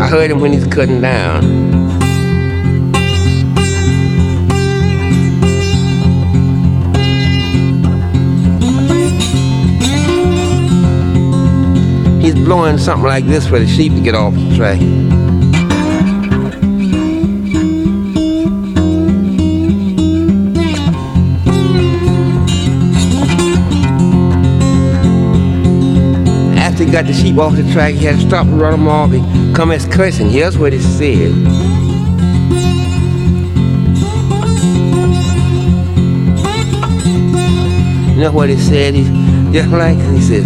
I 0.02 0.08
heard 0.08 0.32
him 0.32 0.40
when 0.40 0.52
he's 0.52 0.66
cutting 0.66 1.02
down. 1.02 1.44
He's 12.22 12.34
blowing 12.34 12.80
something 12.80 13.06
like 13.06 13.26
this 13.26 13.46
for 13.46 13.60
the 13.60 13.68
sheep 13.68 13.94
to 13.94 14.02
get 14.02 14.16
off 14.16 14.34
the 14.34 14.56
track. 14.56 15.31
He 26.92 26.98
got 26.98 27.06
the 27.06 27.14
sheep 27.14 27.38
off 27.38 27.56
the 27.56 27.64
track, 27.72 27.94
he 27.94 28.04
had 28.04 28.20
to 28.20 28.28
stop 28.28 28.46
and 28.46 28.60
run 28.60 28.74
them 28.74 28.90
off 28.90 29.14
and 29.14 29.56
come 29.56 29.72
as 29.72 29.86
cursing. 29.86 30.30
Here's 30.30 30.58
what 30.58 30.74
he 30.74 30.80
said. 30.80 31.32
You 38.10 38.20
know 38.20 38.34
what 38.34 38.50
he 38.50 38.58
said? 38.58 38.94
He 38.94 39.04
just 39.54 39.70
like 39.70 39.96
he 39.96 40.20
says, 40.20 40.44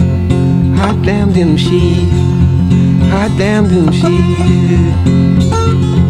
Hot 0.77 1.03
damn 1.03 1.33
them 1.33 1.57
sheep, 1.57 2.09
hot 3.09 3.35
damn 3.39 3.67
them 3.67 3.91
sheep. 3.91 6.04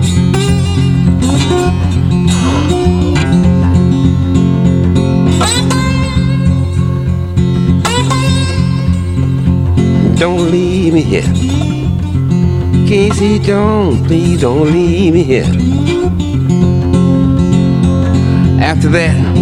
Don't 10.18 10.50
leave 10.52 10.94
me 10.94 11.02
here. 11.02 11.24
Casey, 12.88 13.40
don't, 13.40 14.06
please 14.06 14.42
don't 14.42 14.72
leave 14.72 15.14
me 15.14 15.24
here. 15.24 15.46
After 18.62 18.90
that, 18.90 19.36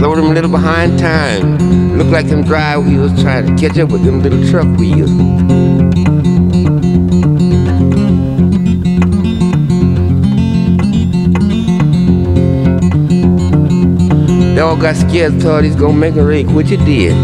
Throw 0.00 0.16
them 0.16 0.30
a 0.30 0.34
little 0.34 0.50
behind 0.50 0.98
time. 0.98 1.58
Look 1.98 2.08
like 2.08 2.26
them 2.26 2.42
drive 2.42 2.86
wheels 2.86 3.22
trying 3.22 3.54
to 3.54 3.60
catch 3.60 3.78
up 3.78 3.90
with 3.90 4.02
them 4.02 4.22
little 4.22 4.42
truck 4.48 4.66
wheels. 4.78 5.10
Dog 14.60 14.82
got 14.82 14.94
scared, 14.94 15.40
thought 15.40 15.64
he's 15.64 15.74
gonna 15.74 15.94
make 15.94 16.16
a 16.16 16.22
rake, 16.22 16.46
which 16.48 16.68
he 16.68 16.76
did. 16.76 17.14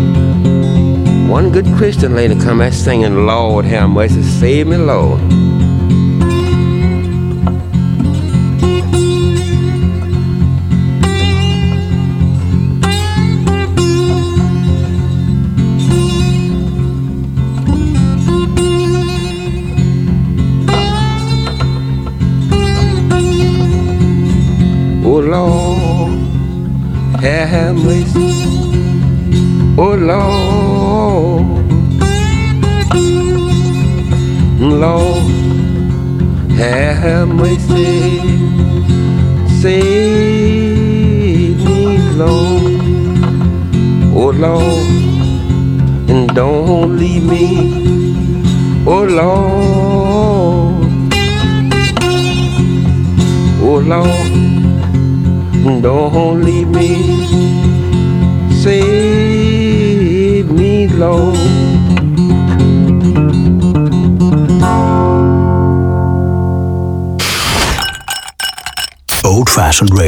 One 1.29 1.53
good 1.53 1.67
Christian 1.77 2.15
lady 2.15 2.35
come 2.35 2.63
out 2.63 2.73
singing, 2.73 3.27
Lord 3.27 3.67
have 3.67 3.91
mercy, 3.91 4.23
save 4.23 4.69
me, 4.69 4.79
Lord. 4.79 5.21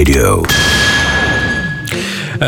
Radio. 0.09 0.47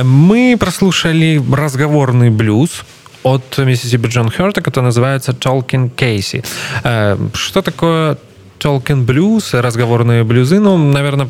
Мы 0.03 0.57
прослушали 0.59 1.43
разговорный 1.53 2.31
блюз 2.31 2.85
от 3.23 3.59
Миссисипи 3.59 4.07
Джон 4.09 4.31
Херта, 4.31 4.63
который 4.63 4.87
называется 4.87 5.33
Talking 5.33 5.95
Casey. 5.95 6.43
Э, 6.85 7.19
Что 7.35 7.61
такое 7.61 8.17
Talking 8.61 9.05
Blues, 9.05 9.61
разговорные 9.61 10.25
блюзы? 10.25 10.59
Ну, 10.59 10.79
наверное, 10.79 11.29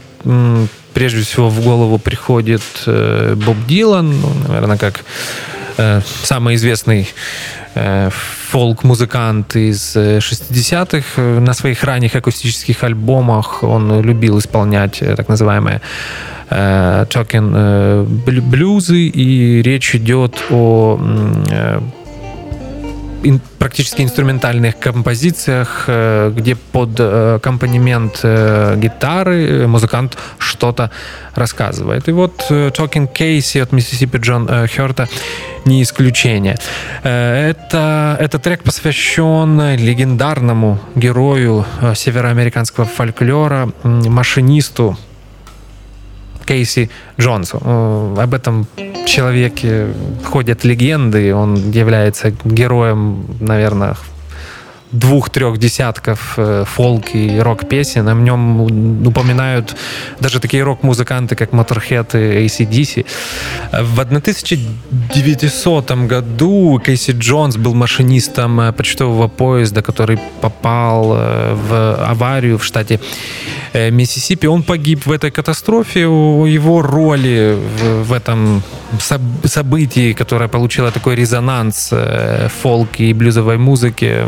прежде 0.95 1.23
всего 1.23 1.49
в 1.49 1.65
голову 1.65 1.99
приходит 1.99 2.63
э, 2.87 3.35
Боб 3.35 3.57
Дилан, 3.67 4.21
ну, 4.21 4.33
наверное, 4.47 4.79
как 4.79 5.05
э, 5.79 6.01
самый 6.23 6.55
известный 6.57 7.09
э, 7.75 8.11
фолк-музыкант 8.51 9.57
из 9.57 9.97
э, 9.97 10.19
60-х. 10.19 11.05
Э, 11.17 11.41
На 11.41 11.55
своих 11.55 11.85
ранних 11.85 12.15
акустических 12.17 12.83
альбомах 12.85 13.63
он 13.63 14.01
любил 14.03 14.39
исполнять 14.39 14.99
так 15.17 15.29
называемые 15.29 15.81
э, 16.51 17.07
talking 17.09 17.53
э, 17.55 18.05
блю- 18.27 18.43
блюзы, 18.43 19.07
и 19.07 19.63
речь 19.63 19.95
идет 19.95 20.43
о 20.51 20.99
ин- 23.23 23.41
практически 23.59 24.03
инструментальных 24.03 24.79
композициях, 24.79 25.85
э, 25.87 26.33
где 26.35 26.57
под 26.57 26.99
э, 26.99 27.35
аккомпанемент 27.37 28.21
э, 28.23 28.77
гитары 28.77 29.67
музыкант 29.67 30.17
что-то 30.39 30.91
рассказывает. 31.35 32.09
И 32.09 32.13
вот 32.13 32.47
Talking 32.51 33.09
Casey 33.13 33.63
от 33.63 33.73
Миссисипи 33.73 34.19
Джон 34.19 34.49
Херта 34.67 35.09
не 35.65 35.83
исключение. 35.83 36.57
Это, 37.03 38.17
этот 38.19 38.43
трек 38.43 38.63
посвящен 38.63 39.77
легендарному 39.77 40.79
герою 40.95 41.65
североамериканского 41.95 42.87
фольклора, 42.87 43.71
машинисту 43.85 44.97
Кейси 46.51 46.91
Джонсу. 47.17 47.63
Э, 47.65 48.23
Об 48.25 48.35
этом 48.35 48.67
человеке 49.07 49.87
ходят 50.25 50.65
легенды. 50.65 51.33
Он 51.33 51.71
является 51.71 52.33
героем, 52.45 53.25
наверное, 53.41 53.95
двух-трех 54.93 55.59
десятков 55.59 56.35
э, 56.37 56.65
фолк 56.67 57.15
и 57.15 57.39
рок-песен. 57.39 58.09
О 58.09 58.15
нем 58.15 58.61
упоминают 59.07 59.77
даже 60.21 60.41
такие 60.41 60.65
рок-музыканты, 60.65 61.37
как 61.37 61.51
Motorhead 61.51 62.15
и 62.15 62.47
ACDC. 62.47 63.07
В 63.73 64.01
1900 64.01 65.91
году 66.09 66.81
Кейси 66.85 67.13
Джонс 67.13 67.57
был 67.57 67.75
машинистом 67.75 68.61
э, 68.61 68.73
почтового 68.73 69.29
поезда, 69.29 69.83
который 69.83 70.19
попал 70.41 71.15
э, 71.15 71.55
в 71.55 71.95
аварию 72.11 72.59
в 72.59 72.65
штате 72.65 73.01
Миссисипи. 73.73 74.49
Он 74.49 74.65
погиб 74.65 75.07
в 75.07 75.13
этой 75.13 75.31
катастрофе. 75.31 76.09
О 76.09 76.47
Его 76.47 76.83
роли 76.83 77.57
в, 78.03 78.13
этом 78.13 78.63
соб- 78.99 79.47
событии, 79.47 80.13
которое 80.13 80.49
получило 80.49 80.91
такой 80.91 81.15
резонанс 81.15 81.95
фолк 82.63 82.89
и 82.99 83.13
блюзовой 83.15 83.59
музыки, 83.59 84.25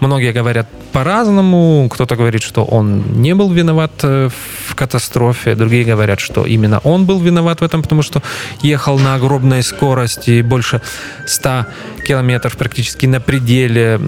многие 0.00 0.32
говорят 0.32 0.66
по-разному. 0.92 1.88
Кто-то 1.90 2.16
говорит, 2.16 2.42
что 2.42 2.64
он 2.64 3.20
не 3.20 3.34
был 3.34 3.52
виноват 3.52 3.92
э, 4.02 4.28
в 4.68 4.74
катастрофе, 4.74 5.54
другие 5.54 5.84
говорят, 5.84 6.20
что 6.20 6.46
именно 6.46 6.80
он 6.84 7.04
был 7.04 7.20
виноват 7.20 7.60
в 7.60 7.64
этом, 7.64 7.82
потому 7.82 8.02
что 8.02 8.22
ехал 8.62 8.98
на 8.98 9.14
огромной 9.14 9.62
скорости, 9.62 10.42
больше 10.42 10.80
100 11.26 11.66
километров 12.06 12.56
практически 12.56 13.06
на 13.06 13.20
пределе 13.20 13.98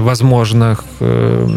возможных, 0.00 0.84
э, 1.00 1.48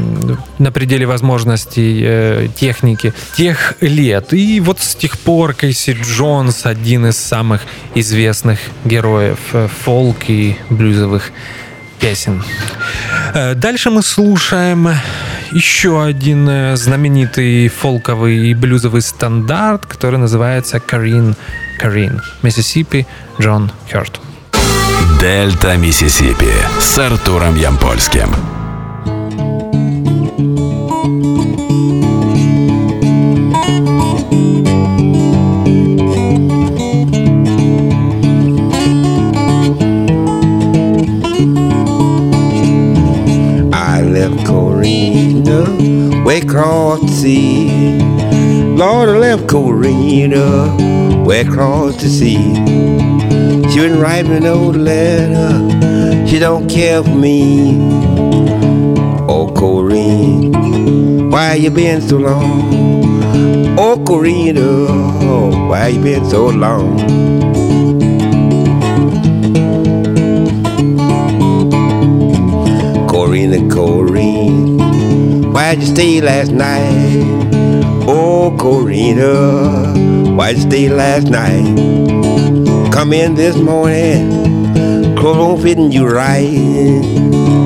на 0.57 0.71
пределе 0.71 1.05
возможностей 1.05 2.01
э, 2.03 2.47
техники 2.55 3.13
тех 3.35 3.75
лет. 3.81 4.33
И 4.33 4.59
вот 4.59 4.79
с 4.79 4.95
тех 4.95 5.19
пор 5.19 5.53
Кейси 5.53 5.97
Джонс 6.01 6.65
один 6.65 7.07
из 7.07 7.17
самых 7.17 7.61
известных 7.95 8.59
героев 8.85 9.39
фолк 9.83 10.17
и 10.27 10.55
блюзовых 10.69 11.31
песен. 11.99 12.43
Э, 13.33 13.55
Дальше 13.55 13.89
мы 13.89 14.01
слушаем 14.01 14.89
еще 15.51 16.03
один 16.03 16.47
э, 16.49 16.75
знаменитый 16.75 17.67
фолковый 17.67 18.49
и 18.49 18.53
блюзовый 18.53 19.01
стандарт, 19.01 19.85
который 19.85 20.19
называется 20.19 20.79
«Карин 20.79 21.35
Карин». 21.79 22.21
Миссисипи, 22.43 23.07
Джон 23.39 23.71
Хёрт. 23.91 24.19
Дельта 25.19 25.75
Миссисипи 25.77 26.53
с 26.79 26.97
Артуром 26.97 27.55
Ямпольским. 27.55 28.58
Across 46.43 47.01
the 47.01 47.07
sea. 47.07 47.99
Lord, 48.75 49.09
I 49.09 49.17
left 49.17 49.47
Corina 49.47 51.25
way 51.25 51.41
across 51.41 52.01
the 52.01 52.09
sea. 52.09 52.55
She 53.69 53.79
been 53.79 53.99
writing 53.99 54.43
no 54.43 54.69
letter, 54.69 56.27
she 56.27 56.39
don't 56.39 56.69
care 56.69 57.03
for 57.03 57.09
me. 57.09 57.77
Oh, 59.27 59.47
Corina, 59.53 61.29
why 61.31 61.55
you 61.55 61.71
been 61.71 62.01
so 62.01 62.17
long? 62.17 63.77
Oh, 63.77 63.97
Corina, 63.97 65.67
why 65.69 65.87
you 65.87 66.01
been 66.01 66.25
so 66.29 66.47
long? 66.47 66.97
Corina, 73.07 73.59
Corina. 73.69 74.78
Why'd 75.69 75.81
you 75.81 75.85
stay 75.85 76.19
last 76.19 76.51
night? 76.51 77.21
Oh, 78.07 78.57
Corina, 78.57 80.35
why'd 80.35 80.55
you 80.55 80.63
stay 80.63 80.89
last 80.89 81.27
night? 81.27 81.77
Come 82.91 83.13
in 83.13 83.35
this 83.35 83.55
morning, 83.55 85.15
clothes 85.15 85.37
won't 85.37 85.61
fitting 85.61 85.91
you 85.91 86.07
right. 86.07 87.58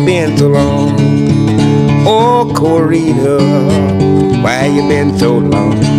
You 0.00 0.06
been 0.06 0.36
so 0.38 0.48
long? 0.48 0.96
Oh, 2.06 2.50
Corita, 2.54 3.38
why 4.42 4.66
you 4.66 4.88
been 4.88 5.18
so 5.18 5.38
long? 5.38 5.89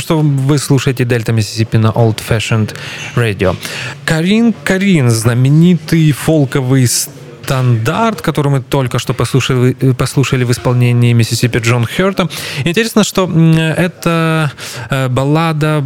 Напомню, 0.00 0.32
что 0.36 0.46
вы 0.46 0.58
слушаете 0.58 1.04
Дельта 1.04 1.32
Миссисипи 1.32 1.78
на 1.78 1.88
Old 1.88 2.20
Fashioned 2.28 2.74
Radio. 3.16 3.56
Карин 4.04 4.54
Карин, 4.64 5.10
знаменитый 5.10 6.12
фолковый 6.12 6.86
стандарт, 6.86 8.22
который 8.22 8.50
мы 8.50 8.60
только 8.62 8.98
что 8.98 9.14
послушали, 9.14 9.74
послушали 9.92 10.44
в 10.44 10.50
исполнении 10.50 11.12
Миссисипи 11.12 11.58
Джон 11.58 11.86
Херта. 11.86 12.28
Интересно, 12.64 13.04
что 13.04 13.28
эта 13.76 14.50
э, 14.90 15.08
баллада 15.08 15.84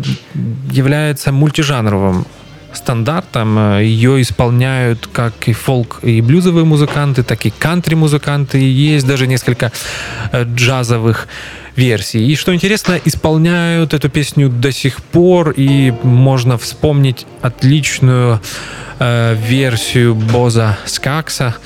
является 0.70 1.32
мультижанровым 1.32 2.26
стандартом. 2.72 3.78
Ее 3.80 4.20
исполняют 4.20 5.08
как 5.12 5.48
и 5.48 5.52
фолк, 5.52 6.00
и 6.02 6.20
блюзовые 6.20 6.64
музыканты, 6.64 7.22
так 7.22 7.46
и 7.46 7.50
кантри-музыканты. 7.50 8.58
Есть 8.58 9.06
даже 9.06 9.26
несколько 9.26 9.72
э, 10.32 10.44
джазовых 10.44 11.28
версий. 11.76 12.26
И 12.26 12.36
что 12.36 12.54
интересно, 12.54 12.98
исполняют 13.04 13.94
эту 13.94 14.08
песню 14.08 14.48
до 14.48 14.72
сих 14.72 15.02
пор, 15.02 15.50
и 15.56 15.92
можно 16.02 16.56
вспомнить 16.58 17.26
отличную 17.42 18.40
э, 18.98 19.34
версию 19.34 20.14
Боза 20.14 20.78
Скакса, 20.86 21.56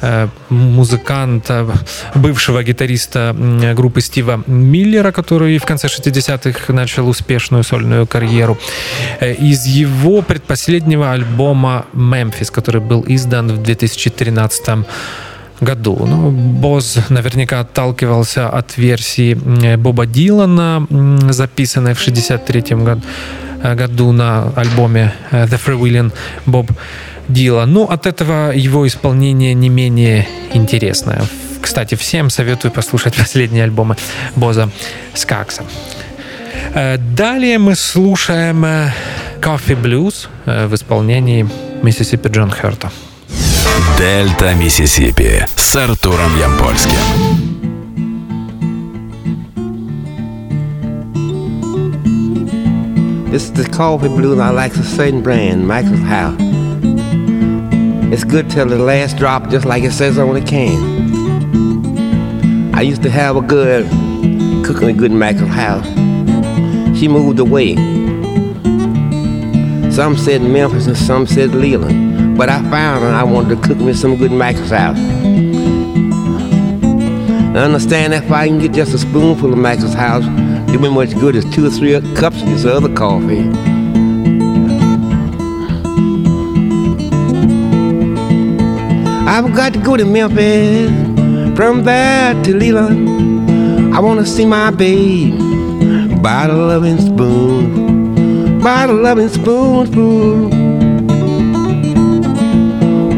э, 0.00 0.28
музыканта, 0.48 1.66
бывшего 2.14 2.62
гитариста 2.62 3.34
группы 3.74 4.00
Стива 4.00 4.42
Миллера, 4.46 5.12
который 5.12 5.58
в 5.58 5.64
конце 5.64 5.86
60-х 5.86 6.72
начал 6.72 7.08
успешную 7.08 7.62
сольную 7.62 8.06
карьеру. 8.06 8.58
Э, 9.20 9.32
из 9.34 9.66
его 9.66 10.22
предпоследнего 10.22 11.12
альбома 11.12 11.86
«Мемфис», 11.92 12.50
который 12.50 12.80
был 12.80 13.04
издан 13.06 13.48
в 13.48 13.62
2013 13.62 14.66
году 14.66 14.86
году. 15.62 16.06
Ну, 16.06 16.30
Боз 16.30 16.98
наверняка 17.08 17.60
отталкивался 17.60 18.48
от 18.48 18.76
версии 18.76 19.34
Боба 19.76 20.06
Дилана, 20.06 20.86
записанной 21.30 21.94
в 21.94 22.00
63 22.00 22.76
году 22.76 23.02
году 23.62 24.12
на 24.12 24.52
альбоме 24.56 25.12
э, 25.30 25.44
The 25.46 25.60
Freewheeling 25.64 26.12
Bob 26.46 26.70
Dylan. 27.28 27.66
Ну, 27.66 27.84
от 27.84 28.06
этого 28.06 28.52
его 28.52 28.86
исполнение 28.86 29.54
не 29.54 29.68
менее 29.68 30.26
интересное. 30.54 31.22
Кстати, 31.60 31.94
всем 31.94 32.30
советую 32.30 32.72
послушать 32.72 33.14
последние 33.18 33.64
альбомы 33.64 33.96
Боза 34.36 34.68
Скакса. 35.14 35.62
Э, 36.74 36.98
далее 36.98 37.58
мы 37.58 37.74
слушаем 37.76 38.64
э, 38.64 38.92
Coffee 39.40 39.80
Blues 39.80 40.26
в 40.44 40.74
исполнении 40.74 41.46
Миссисипи 41.82 42.28
Джон 42.28 42.50
Херта. 42.50 42.90
Дельта 43.97 44.53
Миссисипи 44.53 45.45
с 45.55 45.75
Артуром 45.75 46.37
Ямпольским. 46.39 47.47
This 53.31 53.43
is 53.45 53.51
the 53.53 53.69
coffee 53.69 54.07
blue 54.07 54.33
and 54.33 54.41
I 54.41 54.51
like 54.51 54.75
a 54.75 54.83
certain 54.83 55.21
brand, 55.21 55.67
Michael's 55.67 55.99
House. 55.99 56.37
It's 58.11 58.23
good 58.23 58.49
till 58.49 58.67
the 58.67 58.77
last 58.77 59.17
drop, 59.17 59.49
just 59.49 59.65
like 59.65 59.83
it 59.83 59.91
says 59.91 60.17
on 60.17 60.33
the 60.33 60.41
can. 60.41 60.77
I 62.73 62.81
used 62.81 63.03
to 63.03 63.09
have 63.09 63.35
a 63.35 63.41
good, 63.41 63.85
cooking 64.65 64.89
a 64.89 64.93
good 64.93 65.11
Michael's 65.11 65.49
House. 65.49 65.85
She 66.97 67.07
moved 67.07 67.39
away. 67.39 67.75
Some 69.91 70.15
said 70.15 70.41
Memphis 70.41 70.87
and 70.87 70.97
some 70.97 71.27
said 71.27 71.53
Leland. 71.53 72.10
But 72.42 72.48
I 72.48 72.60
found 72.70 73.04
and 73.04 73.14
I 73.14 73.22
wanted 73.22 73.50
to 73.50 73.68
cook 73.68 73.78
me 73.78 73.92
some 73.92 74.16
good 74.16 74.32
Michael's 74.32 74.70
house. 74.70 74.98
I 77.54 77.58
understand 77.58 78.12
that 78.12 78.24
if 78.24 78.32
I 78.32 78.48
can 78.48 78.58
get 78.58 78.72
just 78.72 78.92
a 78.92 78.98
spoonful 78.98 79.52
of 79.52 79.58
Michael's 79.60 79.94
house, 79.94 80.24
do 80.68 80.76
me 80.80 80.88
much 80.88 81.14
good 81.20 81.36
as 81.36 81.44
two 81.54 81.64
or 81.64 81.70
three 81.70 81.92
cups 82.16 82.42
of 82.42 82.48
this 82.48 82.64
other 82.64 82.92
coffee. 82.92 83.48
I've 89.28 89.54
got 89.54 89.72
to 89.74 89.78
go 89.78 89.96
to 89.96 90.04
Memphis, 90.04 90.90
from 91.56 91.84
there 91.84 92.34
to 92.42 92.56
Leland. 92.56 93.94
I 93.94 94.00
want 94.00 94.18
to 94.18 94.26
see 94.26 94.46
my 94.46 94.72
babe 94.72 95.38
by 96.20 96.48
the 96.48 96.54
loving 96.54 96.98
spoon, 96.98 98.60
by 98.60 98.88
the 98.88 98.94
loving 98.94 99.28
spoonful. 99.28 100.61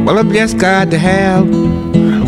Well, 0.05 0.19
I've 0.19 0.31
just 0.31 0.59
got 0.59 0.91
to 0.91 0.99
have 0.99 1.47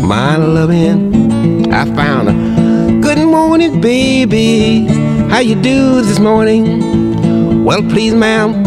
my 0.01 0.35
loving. 0.35 1.71
I 1.71 1.85
found 1.85 2.27
her. 2.27 3.01
Good 3.01 3.23
morning, 3.27 3.79
baby. 3.79 4.87
How 5.29 5.41
you 5.41 5.53
do 5.53 6.01
this 6.01 6.17
morning? 6.17 7.63
Well, 7.63 7.83
please, 7.83 8.15
ma'am. 8.15 8.63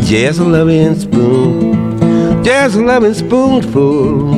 Just 0.00 0.40
a 0.40 0.44
loving 0.44 0.94
spoon. 0.94 2.42
Just 2.42 2.76
a 2.76 2.80
loving 2.80 3.12
spoonful. 3.12 4.32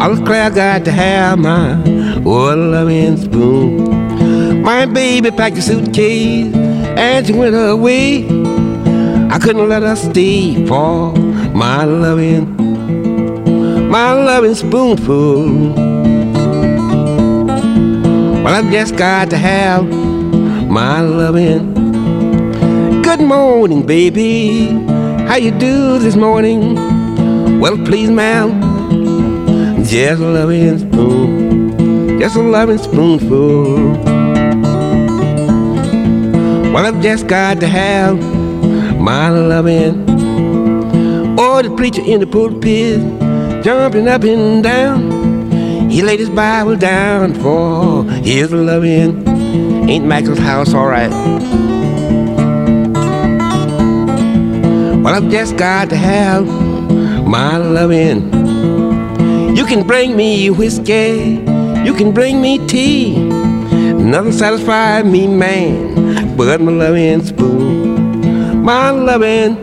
I 0.00 0.08
was 0.08 0.20
glad 0.20 0.52
I 0.52 0.54
got 0.54 0.84
to 0.86 0.90
have 0.90 1.38
my 1.38 1.82
oh, 2.24 2.54
loving 2.56 3.18
spoon. 3.18 4.62
My 4.62 4.86
baby 4.86 5.30
packed 5.32 5.58
a 5.58 5.60
suitcase 5.60 6.54
and 6.54 7.26
she 7.26 7.34
went 7.34 7.54
away. 7.54 8.37
I 9.38 9.40
couldn't 9.40 9.68
let 9.68 9.84
her 9.84 9.94
stay 9.94 10.66
for 10.66 11.14
my 11.54 11.84
loving, 11.84 12.56
my 13.88 14.12
loving 14.12 14.56
spoonful. 14.56 15.74
Well, 18.42 18.48
I've 18.48 18.68
just 18.72 18.96
got 18.96 19.30
to 19.30 19.36
have 19.36 19.86
my 20.68 21.02
loving. 21.02 21.72
Good 23.02 23.20
morning, 23.20 23.86
baby. 23.86 24.70
How 25.28 25.36
you 25.36 25.52
do 25.52 26.00
this 26.00 26.16
morning? 26.16 27.60
Well, 27.60 27.76
please, 27.84 28.10
ma'am, 28.10 28.60
just 29.84 30.20
a 30.20 30.26
loving 30.26 30.80
spoon, 30.80 32.18
just 32.18 32.34
a 32.34 32.42
loving 32.42 32.78
spoonful. 32.78 33.92
Well, 36.72 36.86
I've 36.86 37.00
just 37.00 37.28
got 37.28 37.60
to 37.60 37.68
have 37.68 38.47
my 38.98 39.28
loving. 39.30 40.08
Or 41.38 41.62
the 41.62 41.74
preacher 41.76 42.02
in 42.02 42.20
the 42.20 42.26
pulpit, 42.26 43.00
jumping 43.64 44.08
up 44.08 44.24
and 44.24 44.62
down. 44.62 45.90
He 45.90 46.02
laid 46.02 46.20
his 46.20 46.30
Bible 46.30 46.76
down 46.76 47.34
for 47.34 48.04
his 48.04 48.52
loving. 48.52 49.26
Ain't 49.88 50.04
Michael's 50.04 50.38
house 50.38 50.74
alright? 50.74 51.10
Well, 55.02 55.14
I've 55.14 55.30
just 55.30 55.56
got 55.56 55.88
to 55.90 55.96
have 55.96 56.46
my 57.26 57.56
loving. 57.56 58.30
You 59.56 59.64
can 59.64 59.86
bring 59.86 60.16
me 60.16 60.50
whiskey, 60.50 61.42
you 61.84 61.94
can 61.94 62.12
bring 62.12 62.42
me 62.42 62.58
tea. 62.66 63.16
Nothing 63.16 64.32
satisfies 64.32 65.04
me, 65.04 65.26
man, 65.26 66.36
but 66.36 66.60
my 66.60 66.72
loving 66.72 67.24
spoon. 67.24 67.57
My 68.68 68.90
loving. 68.90 69.54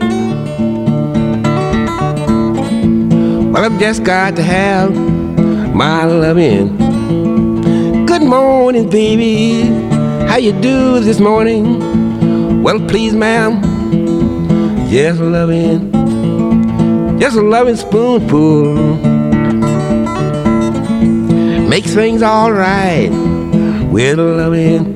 Well, 3.51 3.63
I've 3.63 3.79
just 3.79 4.03
got 4.03 4.35
to 4.35 4.41
have 4.41 4.95
my 5.75 6.05
loving. 6.05 6.75
Good 8.07 8.23
morning, 8.23 8.89
baby. 8.89 9.61
How 10.25 10.37
you 10.37 10.53
do 10.53 11.01
this 11.01 11.19
morning? 11.19 12.63
Well, 12.63 12.79
please, 12.87 13.13
ma'am. 13.13 13.63
A 14.91 15.11
loving, 15.13 15.91
just 17.19 17.37
a 17.37 17.41
loving 17.41 17.75
spoonful 17.75 18.73
makes 21.69 21.93
things 21.93 22.23
all 22.23 22.51
right 22.51 23.09
with 23.91 24.17
loving. 24.17 24.95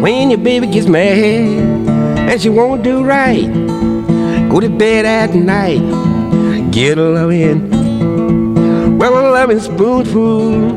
When 0.00 0.30
your 0.30 0.38
baby 0.38 0.68
gets 0.68 0.86
mad 0.86 1.65
and 2.28 2.40
she 2.40 2.48
won't 2.48 2.82
do 2.82 3.04
right, 3.04 3.46
go 4.50 4.60
to 4.60 4.68
bed 4.68 5.04
at 5.04 5.34
night, 5.34 5.80
get 6.72 6.98
a 6.98 7.02
loving. 7.02 7.70
Well, 8.98 9.14
a 9.14 9.30
loving 9.30 9.60
spoonful. 9.60 10.76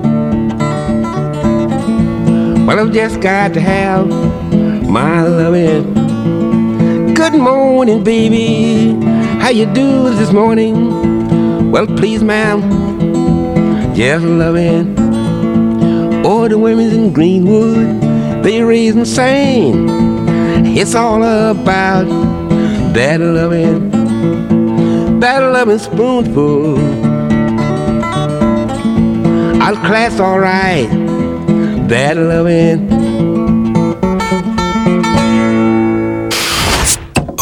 Well, 2.65 2.79
I've 2.79 2.93
just 2.93 3.19
got 3.19 3.53
to 3.55 3.61
have 3.61 4.07
my 4.87 5.23
loving. 5.23 5.93
Good 7.15 7.33
morning, 7.33 8.03
baby. 8.03 8.93
How 9.39 9.49
you 9.49 9.65
do 9.65 10.13
this 10.13 10.31
morning? 10.31 11.71
Well, 11.71 11.87
please, 11.87 12.21
ma'am, 12.23 12.61
just 13.95 14.23
loving. 14.23 14.97
All 16.25 16.47
the 16.47 16.59
women 16.59 16.91
in 16.91 17.11
Greenwood, 17.13 18.43
they 18.43 18.61
raise 18.61 18.95
insane. 18.95 20.08
It's 20.75 20.95
all 20.95 21.23
about 21.23 22.05
that 22.93 23.19
loving, 23.19 23.89
that 25.19 25.39
loving 25.39 25.79
spoonful. 25.79 26.77
I'll 29.61 29.75
class 29.75 30.19
all 30.19 30.39
right, 30.39 30.87
that 31.89 32.15
loving. 32.17 32.89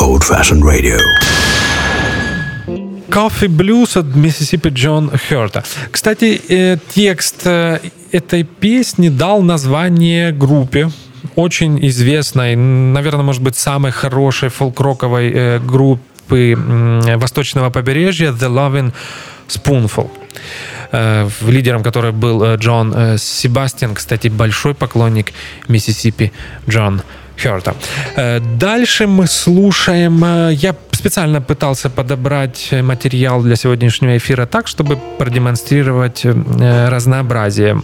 Old 0.02 0.24
Fashioned 0.24 0.64
Radio. 0.64 0.98
Coffee 3.10 3.48
Blues 3.48 3.98
от 3.98 4.16
Миссисипи 4.16 4.70
Джон 4.70 5.12
Херта. 5.18 5.64
Кстати, 5.92 6.40
э, 6.50 6.78
текст 6.94 7.42
э, 7.46 7.80
этой 8.12 8.44
песни 8.44 9.10
дал 9.10 9.42
название 9.42 10.32
группе, 10.32 10.90
очень 11.36 11.80
известной, 11.88 12.56
наверное, 12.56 13.24
может 13.24 13.42
быть, 13.42 13.56
самой 13.56 13.92
хорошей 13.92 14.50
фолк-роковой 14.50 15.32
э, 15.34 15.60
группы 15.60 16.54
м, 16.54 17.02
восточного 17.20 17.70
побережья 17.70 18.32
The 18.32 18.50
Loving 18.50 18.94
Spoonful 19.48 20.10
э, 20.92 21.30
лидером 21.48 21.84
которой 21.84 22.12
был 22.12 22.44
э, 22.44 22.58
Джон 22.58 22.94
э, 22.96 23.18
Себастьян, 23.18 23.94
кстати, 23.96 24.28
большой 24.30 24.74
поклонник 24.74 25.34
Миссисипи 25.68 26.32
Джон 26.70 27.02
Херта. 27.38 27.76
Э, 28.16 28.40
Дальше 28.40 29.08
мы 29.08 29.28
слушаем... 29.28 30.24
э, 30.24 30.54
Я 30.54 30.76
специально 30.92 31.42
пытался 31.42 31.90
подобрать 31.90 32.74
материал 32.82 33.42
для 33.44 33.56
сегодняшнего 33.56 34.18
эфира 34.18 34.46
так, 34.46 34.68
чтобы 34.68 34.98
продемонстрировать 35.18 36.26
э, 36.26 36.90
разнообразие 36.90 37.76
э, 37.76 37.80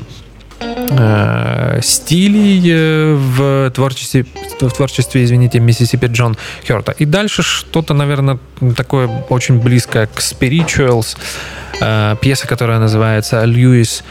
стилей 1.82 2.62
э, 2.66 3.14
в 3.14 3.72
творчестве, 3.72 4.26
в 4.60 4.72
творчестве, 4.72 5.24
извините, 5.24 5.60
Миссисипи 5.60 6.08
Джон 6.08 6.38
Херта. 6.66 6.94
И 6.94 7.06
дальше 7.06 7.44
что-то, 7.44 7.94
наверное, 7.94 8.40
такое 8.76 9.08
очень 9.30 9.60
близкое 9.60 10.08
к 10.08 10.20
Spirituals, 10.20 11.18
э, 11.82 12.16
пьеса, 12.22 12.48
которая 12.48 12.80
называется 12.80 13.44
Льюис 13.46 14.04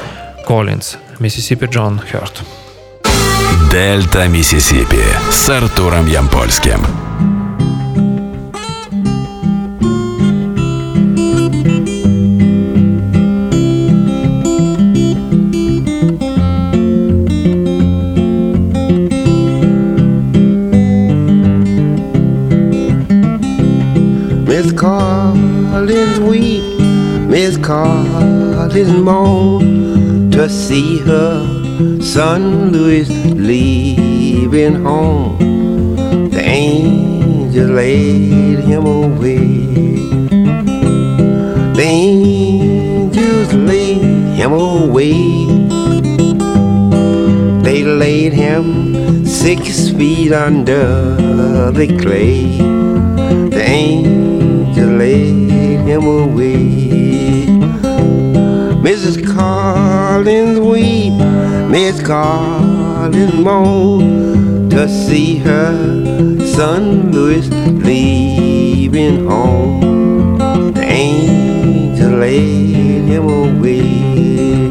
Коллинз, 0.47 0.97
Миссисипи 1.19 1.67
Джон 1.67 2.01
Херт. 2.11 2.43
Дельта 3.71 4.29
Миссисипи 4.29 5.03
с 5.31 5.49
Артуром 5.49 6.07
Ямпольским. 6.07 7.42
Collins 26.03 26.21
weep, 26.21 26.65
Miss 27.29 27.57
Collins 27.59 28.91
moan 28.91 30.33
to 30.33 30.49
see 30.49 30.99
her 30.99 32.01
son 32.03 32.73
Louis 32.73 33.09
leaving 33.35 34.83
home. 34.83 35.39
The 36.31 36.41
angel 36.41 37.69
laid 37.69 38.65
him 38.65 38.85
away. 38.85 39.47
The 41.79 41.87
angels 41.87 43.55
laid 43.55 44.03
him 44.35 44.53
away. 44.53 45.13
They 47.63 47.85
laid 47.85 48.33
him 48.33 49.25
six 49.25 49.91
feet 49.91 50.33
under 50.33 51.71
the 51.71 51.87
clay. 52.03 52.59
The 53.51 53.63
laid 55.13 55.81
him 55.87 56.05
away. 56.07 57.47
Mrs. 58.87 59.17
Collins 59.35 60.59
weep, 60.59 61.13
Miss 61.71 62.01
Collins 62.03 63.35
moan 63.35 64.71
to 64.71 64.89
see 64.89 65.37
her 65.39 65.75
son 66.47 67.13
Louis 67.13 67.49
leaving 67.89 69.27
home. 69.27 70.39
The 70.73 70.83
angel 70.83 72.13
laid 72.19 73.05
him 73.13 73.25
away. 73.29 74.71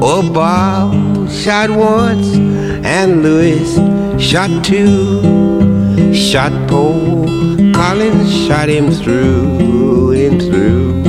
Oh, 0.00 0.22
Bob 0.32 1.30
shot 1.30 1.70
once 1.70 2.34
and 2.84 3.22
Louis 3.22 3.68
shot 4.18 4.64
two. 4.64 5.53
Shot 6.14 6.52
Paul 6.68 7.26
Collins, 7.74 8.32
shot 8.46 8.68
him 8.68 8.92
through 8.92 10.12
and 10.12 10.40
through. 10.40 11.02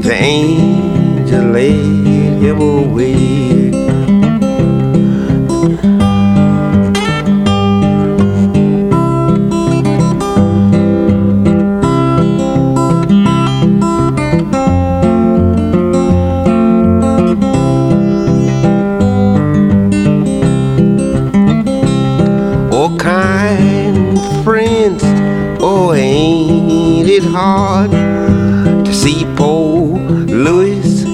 The 0.00 0.14
angel 0.14 1.50
laid 1.50 2.40
him 2.40 2.60
away. 2.60 3.71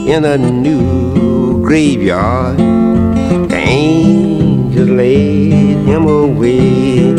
In 0.09 0.25
a 0.25 0.39
new 0.39 1.61
graveyard. 1.63 2.57
The 2.57 3.57
angel 3.57 4.87
laid 4.87 5.85
him 5.85 6.07
away. 6.07 7.13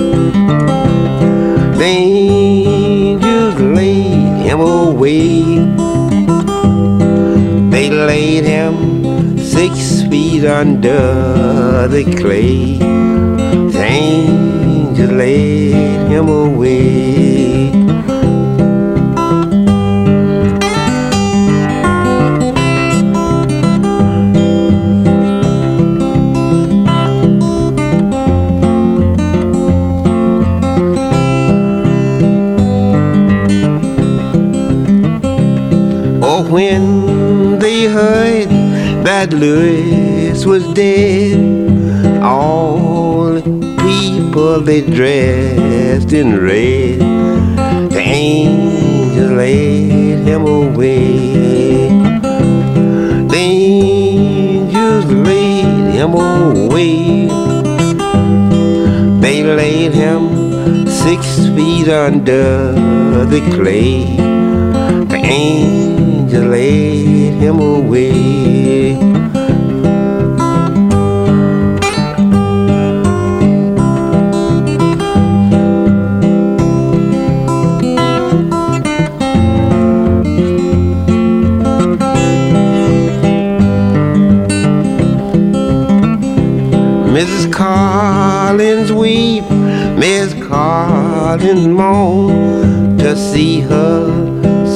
The 1.77 1.85
angels 1.85 3.59
laid 3.61 4.37
him 4.47 4.59
away. 4.59 5.43
They 7.69 7.91
laid 7.91 8.45
him 8.45 9.37
six 9.37 10.01
feet 10.09 10.45
under 10.45 11.87
the 11.87 12.03
clay. 12.19 12.79
The 13.75 13.83
angel 13.83 15.15
laid 15.15 16.09
him 16.09 16.27
away. 16.27 17.38
Heard 37.89 38.49
that 39.03 39.33
Louis 39.33 40.45
was 40.45 40.67
dead, 40.73 41.37
all 42.21 43.33
the 43.33 43.41
people 43.81 44.59
they 44.61 44.81
dressed 44.81 46.13
in 46.13 46.39
red, 46.39 46.99
the 47.89 47.99
angel 47.99 49.35
laid 49.35 50.19
him 50.27 50.45
away. 50.45 51.89
The 53.33 53.37
angels 53.37 55.05
laid 55.05 55.93
him 55.97 56.13
away. 56.13 57.27
They 59.19 59.43
laid 59.43 59.93
him 59.93 60.87
six 60.87 61.47
feet 61.55 61.87
under 61.87 62.73
the 63.25 63.41
clay. 63.55 64.15
The 65.13 65.21
angel 66.29 66.49
laid 66.49 67.33
him 67.33 67.59
away. 67.59 68.93
Mrs. 87.11 87.51
Collins 87.51 88.91
weep, 88.91 89.43
Miss 89.97 90.33
Collins 90.47 91.67
moan 91.67 92.97
to 92.99 93.15
see 93.15 93.61
her 93.61 93.88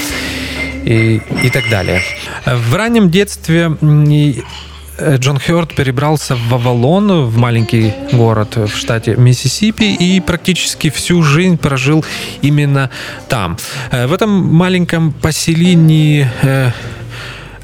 и, 0.85 1.21
и 1.43 1.51
так 1.51 1.69
далее. 1.71 2.03
В 2.47 2.75
раннем 2.75 3.11
детстве 3.11 3.71
э, 3.81 5.17
Джон 5.17 5.39
Хёрд 5.39 5.75
перебрался 5.75 6.37
в 6.37 6.55
Авалон, 6.55 7.27
в 7.27 7.37
маленький 7.37 7.93
город 8.13 8.57
в 8.57 8.77
штате 8.77 9.17
Миссисипи, 9.17 9.95
и 9.95 10.21
практически 10.21 10.91
всю 10.91 11.23
жизнь 11.23 11.57
прожил 11.57 12.05
именно 12.43 12.91
там. 13.29 13.57
В 13.93 14.13
этом 14.13 14.31
маленьком 14.31 15.13
поселении 15.13 16.29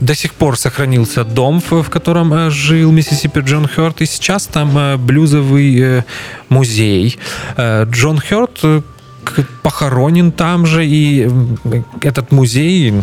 до 0.01 0.15
сих 0.15 0.35
пор 0.35 0.59
сохранился 0.59 1.25
дом, 1.25 1.61
в 1.61 1.91
котором 1.91 2.33
э, 2.35 2.51
жил 2.51 2.93
Миссисипи 2.93 3.41
Джон 3.41 3.67
Хёрд, 3.69 4.01
и 4.01 4.07
сейчас 4.07 4.47
там 4.47 4.77
э, 4.77 4.97
блюзовый 4.97 5.81
э, 5.81 6.03
музей. 6.49 7.19
Джон 7.57 8.19
Хёрд 8.19 8.85
похоронен 9.63 10.33
там 10.33 10.67
же, 10.67 10.87
и 10.87 11.29
этот 12.03 12.33
музей, 12.33 12.95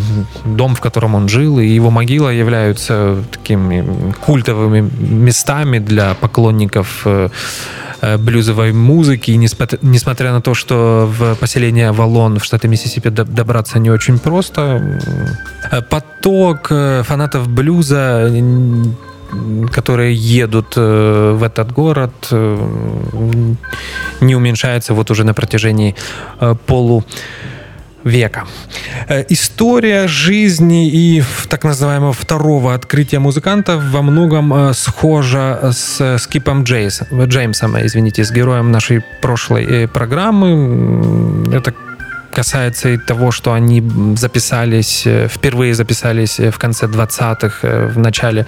дом, 0.46 0.76
в 0.76 0.80
котором 0.80 1.16
он 1.16 1.28
жил, 1.30 1.60
и 1.60 1.68
его 1.68 1.90
могила 1.92 2.30
являются 2.30 3.24
такими 3.32 3.86
культовыми 4.26 4.90
местами 5.00 5.80
для 5.80 6.14
поклонников 6.14 7.02
э, 7.06 7.30
э, 8.02 8.18
блюзовой 8.18 8.74
музыки. 8.74 9.32
Несмотря, 9.32 10.32
на 10.32 10.42
то, 10.42 10.54
что 10.54 11.10
в 11.20 11.36
поселение 11.36 11.90
Авалон 11.90 12.40
в 12.40 12.44
штате 12.44 12.68
Миссисипи 12.68 13.10
до- 13.10 13.26
добраться 13.26 13.80
не 13.80 13.90
очень 13.90 14.20
просто, 14.20 15.00
э, 15.72 15.82
поток 15.82 16.68
фанатов 17.04 17.48
блюза 17.48 18.30
которые 19.72 20.14
едут 20.14 20.74
э, 20.76 21.32
в 21.36 21.44
этот 21.44 21.72
город, 21.72 22.12
э, 22.32 23.54
не 24.22 24.36
уменьшается 24.36 24.94
вот 24.94 25.12
уже 25.12 25.24
на 25.24 25.34
протяжении 25.34 25.96
э, 26.40 26.56
полу 26.66 27.04
века. 28.04 28.46
История 29.30 30.08
жизни 30.08 30.90
и 30.90 31.24
так 31.50 31.64
называемого 31.64 32.14
второго 32.14 32.74
открытия 32.74 33.20
музыканта 33.20 33.78
во 33.78 34.02
многом 34.02 34.74
схожа 34.74 35.72
с 35.72 36.18
Скипом 36.18 36.64
Джейс, 36.64 37.04
Джеймсом, 37.12 37.78
извините, 37.80 38.24
с 38.24 38.32
героем 38.32 38.72
нашей 38.72 39.04
прошлой 39.22 39.88
программы. 39.88 41.46
Это 41.54 41.76
касается 42.32 42.90
и 42.90 42.98
того, 42.98 43.32
что 43.32 43.54
они 43.54 43.84
записались, 44.16 45.04
э, 45.06 45.28
впервые 45.28 45.74
записались 45.74 46.40
э, 46.40 46.52
в 46.52 46.58
конце 46.58 46.88
20-х, 46.88 47.60
э, 47.62 47.88
в 47.88 48.00
начале 48.00 48.46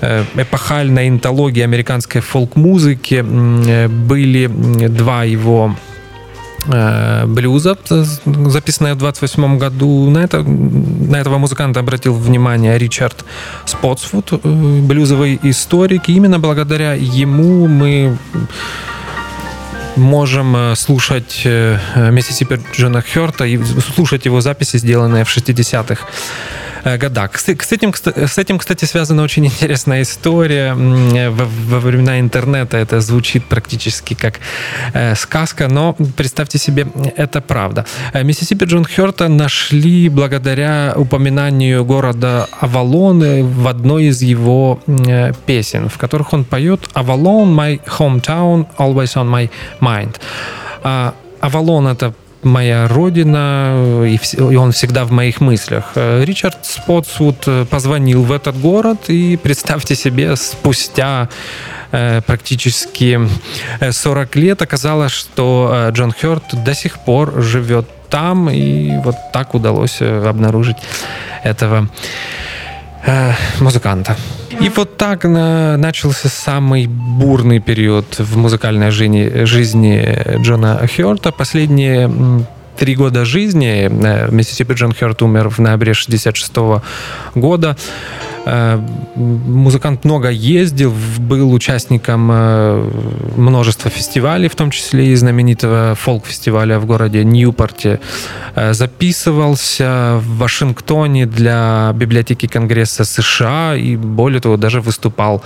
э, 0.00 0.22
эпохальной 0.36 1.08
интологии 1.08 1.64
американской 1.64 2.20
фолк-музыки 2.20 3.22
были 3.22 4.46
два 4.46 5.24
его 5.24 5.74
Э, 5.74 5.95
блюза, 7.26 7.76
записанная 7.86 8.94
в 8.94 8.98
28 8.98 9.58
году. 9.58 10.10
На, 10.10 10.18
это, 10.18 10.42
на 10.42 11.16
этого 11.16 11.38
музыканта 11.38 11.80
обратил 11.80 12.14
внимание 12.14 12.78
Ричард 12.78 13.24
Спотсфуд, 13.64 14.32
э, 14.32 14.38
блюзовый 14.80 15.38
историк. 15.42 16.08
И 16.08 16.14
именно 16.14 16.38
благодаря 16.38 16.94
ему 16.94 17.66
мы 17.66 18.16
можем 19.96 20.56
э, 20.56 20.74
слушать 20.76 21.42
Миссисипи 21.44 22.60
Джона 22.74 23.02
Хёрта 23.02 23.44
и 23.44 23.58
слушать 23.94 24.26
его 24.26 24.40
записи, 24.40 24.78
сделанные 24.78 25.24
в 25.24 25.28
60-х 25.28 26.04
Э, 26.04 26.65
годах. 26.98 27.38
С 27.38 27.48
этим, 27.72 27.92
с 27.94 28.38
этим, 28.38 28.58
кстати, 28.58 28.84
связана 28.84 29.22
очень 29.22 29.46
интересная 29.46 30.02
история. 30.02 30.74
Во, 30.74 31.44
во 31.44 31.80
времена 31.80 32.20
интернета 32.20 32.76
это 32.76 33.00
звучит 33.00 33.44
практически 33.44 34.14
как 34.14 34.40
э, 34.92 35.14
сказка, 35.16 35.68
но 35.68 35.96
представьте 36.16 36.58
себе, 36.58 36.86
это 37.16 37.40
правда. 37.40 37.84
Э, 38.12 38.22
Миссисипи 38.22 38.64
Джон 38.64 38.84
Хёрта 38.84 39.28
нашли 39.28 40.08
благодаря 40.08 40.94
упоминанию 40.96 41.84
города 41.84 42.48
Авалон 42.60 43.16
в 43.16 43.68
одной 43.68 44.04
из 44.06 44.22
его 44.22 44.80
песен, 45.46 45.88
в 45.88 45.98
которых 45.98 46.32
он 46.32 46.44
поет 46.44 46.88
«Авалон, 46.94 47.58
my 47.58 47.80
hometown, 47.98 48.66
always 48.78 49.16
on 49.16 49.28
my 49.28 49.50
mind». 49.80 50.16
Авалон— 51.40 51.88
это 51.88 52.14
моя 52.42 52.88
родина, 52.88 54.04
и, 54.06 54.18
и 54.36 54.56
он 54.56 54.72
всегда 54.72 55.04
в 55.04 55.12
моих 55.12 55.40
мыслях. 55.40 55.92
Э, 55.94 56.24
Ричард 56.24 56.58
Спотсвуд 56.64 57.36
э, 57.46 57.64
позвонил 57.68 58.22
в 58.22 58.32
этот 58.32 58.58
город, 58.60 59.08
и 59.08 59.36
представьте 59.36 59.94
себе, 59.94 60.36
спустя 60.36 61.28
э, 61.92 62.20
практически 62.26 63.20
40 63.90 64.36
лет 64.36 64.62
оказалось, 64.62 65.12
что 65.12 65.90
Джон 65.90 66.12
Хёрт 66.12 66.64
до 66.64 66.74
сих 66.74 66.98
пор 67.00 67.42
живет 67.42 67.86
там, 68.08 68.48
и 68.50 68.96
вот 68.98 69.16
так 69.32 69.54
удалось 69.54 70.00
обнаружить 70.00 70.76
этого 71.42 71.88
музыканта. 73.60 74.16
И 74.60 74.68
вот 74.68 74.96
так 74.96 75.24
на, 75.24 75.76
начался 75.76 76.28
самый 76.28 76.86
бурный 76.86 77.60
период 77.60 78.18
в 78.18 78.36
музыкальной 78.36 78.90
жизни, 78.90 79.44
жизни 79.44 80.42
Джона 80.42 80.86
Хёрта. 80.86 81.30
Последние 81.32 82.08
три 82.76 82.94
года 82.94 83.24
жизни 83.24 83.88
э, 83.90 84.30
Миссисипи 84.30 84.74
Джон 84.74 84.92
Хёрт 84.92 85.22
умер 85.22 85.48
в 85.48 85.58
ноябре 85.58 85.94
66 85.94 86.52
года. 87.34 87.76
Э, 88.44 88.80
музыкант 89.16 90.04
много 90.04 90.28
ездил, 90.30 90.94
был 91.18 91.52
участником 91.52 92.30
э, 92.32 92.90
множества 93.36 93.90
фестивалей, 93.90 94.48
в 94.48 94.54
том 94.54 94.70
числе 94.70 95.08
и 95.08 95.14
знаменитого 95.16 95.94
фолк-фестиваля 95.94 96.78
в 96.78 96.86
городе 96.86 97.24
Ньюпорте. 97.24 98.00
Записывался 98.54 100.20
в 100.20 100.38
Вашингтоне 100.38 101.26
для 101.26 101.92
библиотеки 101.94 102.46
Конгресса 102.46 103.04
США 103.04 103.74
и, 103.76 103.96
более 103.96 104.40
того, 104.40 104.56
даже 104.56 104.80
выступал 104.80 105.42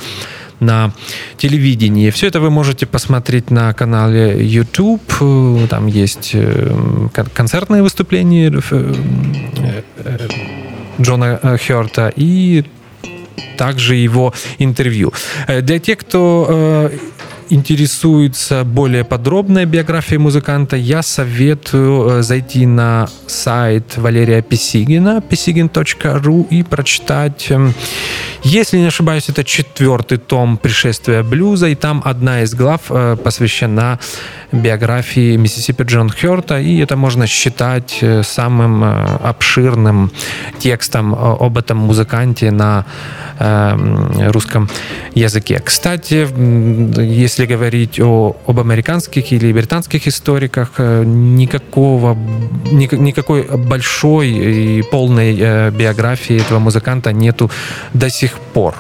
на 0.60 0.92
телевидении. 1.36 2.10
Все 2.10 2.26
это 2.28 2.40
вы 2.40 2.50
можете 2.50 2.86
посмотреть 2.86 3.50
на 3.50 3.72
канале 3.72 4.46
YouTube. 4.46 5.02
Там 5.68 5.86
есть 5.86 6.36
концертные 7.34 7.82
выступления 7.82 8.52
Джона 11.00 11.58
Хёрта 11.58 12.12
и 12.14 12.64
также 13.60 13.94
его 13.94 14.32
интервью. 14.58 15.12
Э, 15.46 15.60
для 15.60 15.78
тех, 15.78 15.98
кто 15.98 16.46
э, 16.48 16.90
интересуется 17.50 18.64
более 18.64 19.04
подробной 19.04 19.66
биографией 19.66 20.18
музыканта, 20.18 20.76
я 20.76 21.02
советую 21.02 22.08
э, 22.08 22.22
зайти 22.22 22.66
на 22.66 23.08
сайт 23.26 23.96
Валерия 23.96 24.42
Писигина, 24.42 25.22
pisigin.ru 25.28 26.48
и 26.48 26.62
прочитать, 26.62 27.50
эм, 27.50 27.74
если 28.42 28.78
не 28.78 28.86
ошибаюсь, 28.86 29.28
это 29.28 29.44
четвертый 29.44 30.18
том 30.18 30.56
«Пришествия 30.56 31.22
блюза», 31.22 31.68
и 31.68 31.74
там 31.74 32.00
одна 32.04 32.42
из 32.42 32.54
глав 32.54 32.90
посвящена 33.22 33.98
биографии 34.52 35.36
Миссисипи 35.36 35.84
Джон 35.84 36.10
Хёрта, 36.10 36.58
и 36.58 36.78
это 36.78 36.96
можно 36.96 37.26
считать 37.26 37.98
э, 38.00 38.22
самым 38.22 38.82
э, 38.84 39.16
обширным 39.22 40.10
текстом 40.58 41.14
об 41.14 41.56
этом 41.56 41.78
музыканте 41.78 42.50
на 42.50 42.84
эм, 43.38 44.30
русском 44.30 44.68
языке. 45.14 45.60
Кстати, 45.64 46.26
если 47.00 47.39
говорить 47.46 48.00
о, 48.00 48.36
об 48.46 48.60
американских 48.60 49.32
или 49.32 49.52
британских 49.52 50.06
историках, 50.06 50.72
э, 50.78 51.04
никакого, 51.04 52.16
никакой 52.70 53.42
большой 53.42 54.28
и 54.30 54.82
полной 54.82 55.70
биографии 55.70 56.40
этого 56.40 56.58
музыканта 56.58 57.12
нету 57.12 57.50
до 57.94 58.10
сих 58.10 58.38
пор. 58.52 58.74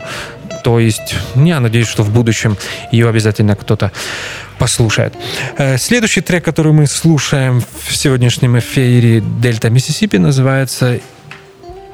То 0.62 0.78
есть 0.78 1.14
я 1.34 1.60
надеюсь, 1.60 1.88
что 1.88 2.02
в 2.02 2.10
будущем 2.10 2.56
ее 2.92 3.08
обязательно 3.08 3.56
кто-то 3.56 3.92
послушает. 4.58 5.14
Э, 5.56 5.78
следующий 5.78 6.20
трек, 6.20 6.44
который 6.44 6.72
мы 6.72 6.86
слушаем 6.86 7.62
в 7.84 7.96
сегодняшнем 7.96 8.58
эфире 8.58 9.22
Дельта 9.40 9.70
Миссисипи, 9.70 10.18
называется 10.18 11.00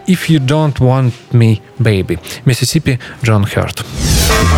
If 0.07 0.30
You 0.30 0.39
Don't 0.39 0.80
Want 0.80 1.13
Me, 1.32 1.61
Baby. 1.80 2.19
Миссисипи, 2.45 2.99
Джон 3.24 3.45
Хёрт. 3.45 3.86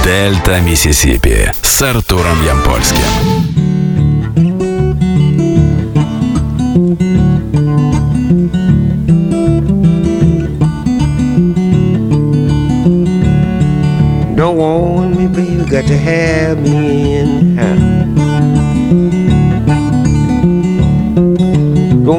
Дельта 0.04 0.60
Миссисипи 0.62 1.52
с 1.62 1.82
Артуром 1.82 2.44
Ямпольским. 2.46 3.04
Don't 14.36 14.58
want 14.58 15.18
me, 15.18 15.28
baby, 15.28 15.64
got 15.70 15.86
to 15.88 15.98
have 15.98 16.60
me 16.60 17.18
in 17.20 17.58
hand. 17.58 17.87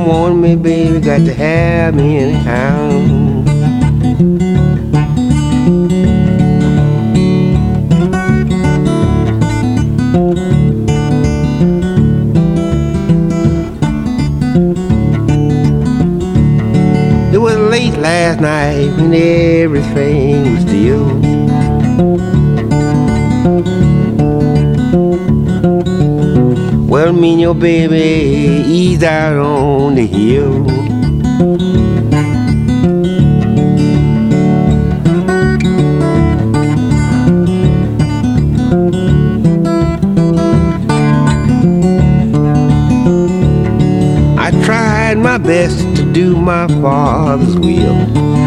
Want 0.10 0.40
me, 0.40 0.56
baby, 0.56 1.00
got 1.00 1.20
to 1.20 1.34
have 1.36 1.94
me 1.94 2.18
hand. 2.34 3.48
It 17.32 17.38
was 17.38 17.56
late 17.56 17.96
last 18.00 18.42
night 18.42 18.88
when 18.98 19.14
everything 19.14 20.56
was 20.56 20.62
still. 20.64 21.29
Well, 26.90 27.14
me 27.14 27.34
and 27.34 27.42
your 27.42 27.54
baby 27.54 28.64
eased 28.66 29.04
out 29.04 29.38
on 29.38 29.94
the 29.94 30.08
hill. 30.08 30.66
I 44.40 44.50
tried 44.66 45.20
my 45.20 45.38
best 45.38 45.78
to 45.96 46.12
do 46.12 46.36
my 46.36 46.68
father's 46.82 47.56
will. 47.56 48.39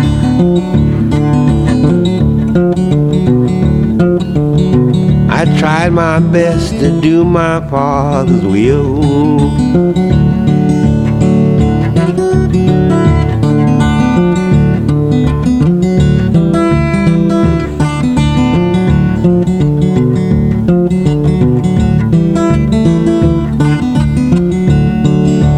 I 5.42 5.58
tried 5.58 5.92
my 5.92 6.20
best 6.20 6.70
to 6.74 7.00
do 7.00 7.24
my 7.24 7.68
father's 7.68 8.44
will. 8.44 9.02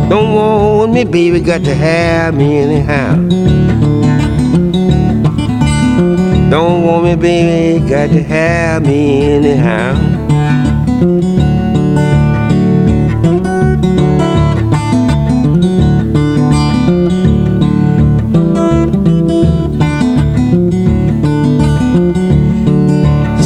Don't 0.08 0.34
want 0.34 0.92
me, 0.94 1.04
baby, 1.04 1.40
got 1.40 1.62
to 1.64 1.74
have 1.74 2.34
me 2.34 2.56
anyhow. 2.56 3.53
Don't 6.50 6.82
want 6.84 7.04
me, 7.04 7.16
baby, 7.16 7.88
got 7.88 8.10
to 8.10 8.22
have 8.22 8.82
me 8.82 9.22
anyhow. 9.22 9.94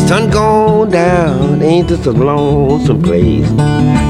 sun 0.08 0.30
gone 0.30 0.90
down, 0.90 1.60
ain't 1.62 1.88
this 1.88 2.06
a 2.06 2.12
lonesome 2.12 3.02
place? 3.02 4.07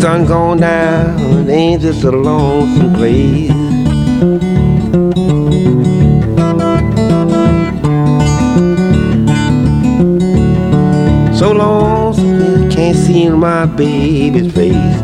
Sun 0.00 0.24
gone 0.24 0.56
down, 0.56 1.50
ain't 1.50 1.82
this 1.82 2.04
a 2.04 2.10
lonesome 2.10 2.94
place? 2.94 3.50
So 11.38 11.52
lonesome, 11.52 12.40
you 12.40 12.68
can't 12.70 12.96
see 12.96 13.28
my 13.28 13.66
baby's 13.66 14.50
face. 14.54 15.02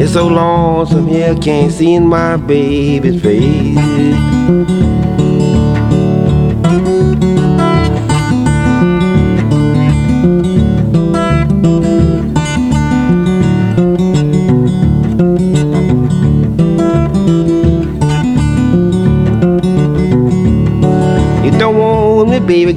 It's 0.00 0.14
so 0.14 0.26
lonesome 0.26 1.06
here, 1.06 1.36
can't 1.36 1.70
see 1.70 2.00
my 2.00 2.36
baby's 2.36 3.22
face. 3.22 4.71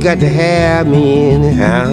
Got 0.05 0.19
to 0.19 0.29
have 0.29 0.85
me 0.85 1.31
anyhow. 1.31 1.89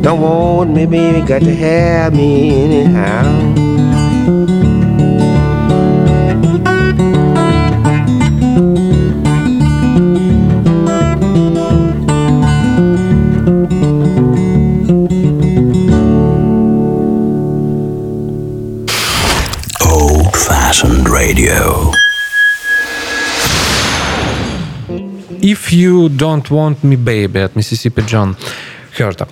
Don't 0.00 0.20
want 0.20 0.70
me, 0.70 0.86
baby, 0.86 1.26
got 1.26 1.40
to 1.40 1.52
have 1.56 2.14
me 2.14 2.50
anyhow. 2.62 3.37
Radio. 20.68 21.92
If 25.40 25.72
You 25.72 26.10
Don't 26.10 26.50
Want 26.50 26.82
Me 26.82 26.96
Baby 26.96 27.38
от 27.44 27.56
Mississippi 27.56 28.04
John 28.04 28.36
Херта. 28.94 29.28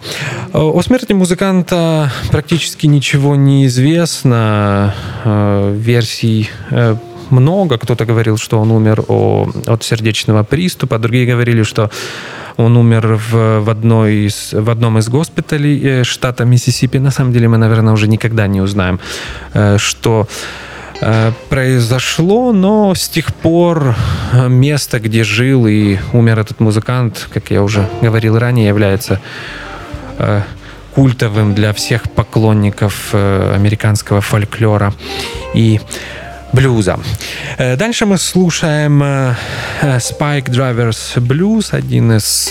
О 0.55 0.81
смерти 0.83 1.13
музыканта 1.13 2.11
практически 2.31 2.87
ничего 2.87 3.37
не 3.37 3.67
известно. 3.67 4.95
Э, 5.25 5.75
версий 5.77 6.49
э, 6.71 6.97
много. 7.29 7.77
Кто-то 7.77 8.07
говорил, 8.07 8.39
что 8.39 8.59
он 8.59 8.71
умер 8.71 9.05
от 9.09 9.85
сердечного 9.85 10.43
приступа, 10.43 10.99
другие 10.99 11.27
говорили, 11.27 11.65
что 11.65 11.91
он 12.57 12.79
умер 12.79 13.21
в, 13.31 13.61
в, 13.61 13.69
одной 13.69 14.27
из, 14.27 14.55
в 14.55 14.71
одном 14.71 14.97
из 14.97 15.11
госпиталей 15.11 15.81
э, 15.85 16.05
штата 16.05 16.47
Миссисипи. 16.47 16.97
На 16.97 17.11
самом 17.11 17.35
деле 17.35 17.47
мы, 17.49 17.59
наверное, 17.59 17.93
уже 17.93 18.09
никогда 18.09 18.47
не 18.47 18.63
узнаем, 18.63 19.01
что 19.77 20.27
произошло, 21.49 22.53
но 22.53 22.95
с 22.95 23.09
тех 23.09 23.35
пор 23.35 23.95
э, 24.33 24.49
место, 24.49 24.99
где 24.99 25.25
жил 25.25 25.67
и 25.67 25.99
умер 26.13 26.39
этот 26.39 26.61
музыкант, 26.61 27.29
как 27.33 27.51
я 27.51 27.63
уже 27.63 27.89
говорил 28.01 28.39
ранее, 28.39 28.69
является 28.69 29.21
э, 30.19 30.43
культовым 30.95 31.55
для 31.55 31.73
всех 31.73 32.11
поклонников 32.11 33.15
американского 33.15 34.23
фольклора 34.23 34.95
и 35.53 35.79
блюза. 36.55 36.99
Дальше 37.59 38.07
мы 38.07 38.17
слушаем 38.17 39.03
Spike 39.83 40.47
Drivers 40.47 41.17
Blues, 41.17 41.75
один 41.75 42.13
из, 42.13 42.51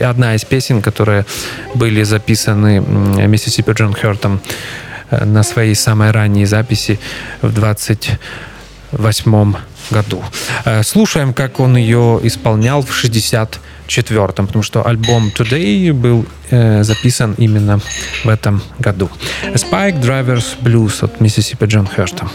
одна 0.00 0.34
из 0.36 0.44
песен, 0.44 0.82
которые 0.82 1.26
были 1.74 2.04
записаны 2.04 2.78
Миссисипи 3.26 3.72
Джон 3.72 3.92
Хёртом 3.92 4.40
Э, 4.40 4.93
на 5.24 5.42
своей 5.42 5.74
самой 5.74 6.10
ранней 6.10 6.46
записи 6.46 6.98
в 7.42 7.52
28 7.52 9.54
году. 9.90 10.22
Э, 10.64 10.82
слушаем, 10.82 11.34
как 11.34 11.60
он 11.60 11.76
ее 11.76 12.20
исполнял 12.22 12.82
в 12.82 12.90
64-м, 12.90 14.46
потому 14.46 14.62
что 14.62 14.86
альбом 14.86 15.30
Today 15.36 15.92
был 15.92 16.26
э, 16.50 16.82
записан 16.82 17.34
именно 17.38 17.80
в 18.24 18.28
этом 18.28 18.62
году. 18.78 19.10
Spike 19.54 20.00
Drivers 20.00 20.56
Blues 20.62 21.04
от 21.04 21.20
Миссисипи 21.20 21.66
Джон 21.66 21.86
Херста. 21.86 22.28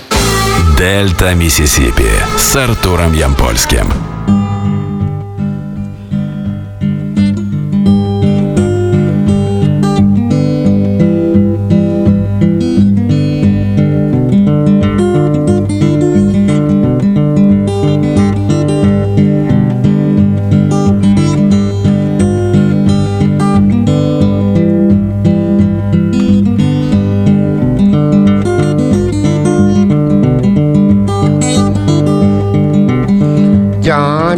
Дельта 0.77 1.33
Миссисипи 1.33 2.09
с 2.37 2.55
Артуром 2.55 3.13
Ямпольским. 3.13 4.08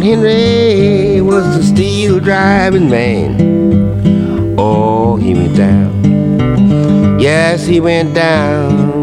Henry 0.02 1.20
was 1.20 1.44
the 1.56 1.62
steel 1.62 2.18
driving 2.18 2.90
man. 2.90 4.58
Oh, 4.58 5.14
he 5.14 5.32
went 5.32 5.56
down. 5.56 7.20
Yes, 7.20 7.64
he 7.66 7.78
went 7.78 8.12
down. 8.12 9.01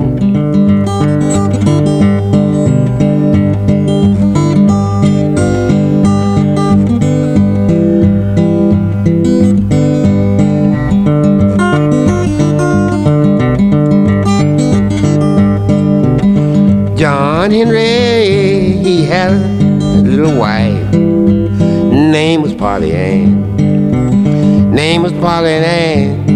Polly 25.20 25.52
Ann. 25.52 26.28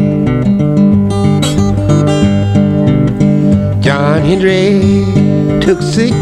John 3.81 4.21
Henry 4.21 5.05
took 5.61 5.81
sick 5.81 6.13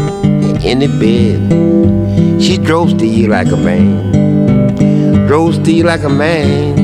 in 0.62 0.78
the 0.78 0.88
bed. 1.00 2.40
She 2.40 2.58
drove 2.58 2.90
steel 2.90 3.30
like 3.30 3.50
a 3.50 3.56
man. 3.56 5.26
Drove 5.26 5.56
steel 5.56 5.86
like 5.86 6.04
a 6.04 6.08
man. 6.08 6.81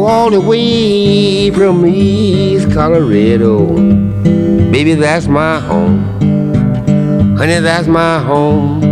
Walked 0.00 0.10
all 0.10 0.30
the 0.30 0.40
way 0.40 1.50
from 1.50 1.84
East 1.86 2.72
Colorado. 2.72 3.66
Baby, 4.70 4.94
that's 4.94 5.26
my 5.26 5.60
home. 5.60 6.04
Honey, 7.36 7.60
that's 7.60 7.88
my 7.88 8.18
home. 8.20 8.82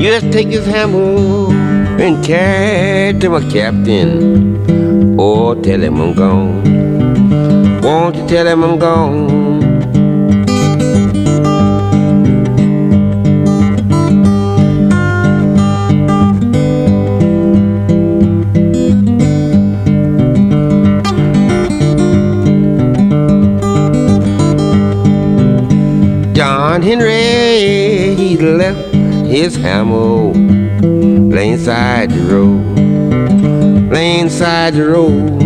You 0.00 0.08
just 0.08 0.32
take 0.32 0.48
this 0.48 0.66
hammer 0.66 1.52
and 2.00 2.24
carry 2.24 3.18
to 3.18 3.30
my 3.30 3.40
captain. 3.50 5.18
Or 5.18 5.54
tell 5.56 5.80
him 5.80 6.00
I'm 6.00 6.14
gone. 6.14 7.80
Won't 7.82 8.16
you 8.16 8.26
tell 8.26 8.46
him 8.46 8.64
I'm 8.64 8.78
gone? 8.78 9.69
John 26.70 26.82
Henry, 26.82 28.14
he 28.14 28.36
left 28.36 28.94
his 29.26 29.56
hammer 29.56 30.30
laying 30.80 31.58
side 31.58 32.12
the 32.12 32.20
road, 32.32 33.90
laying 33.90 34.28
side 34.30 34.74
the 34.74 34.86
road. 34.86 35.40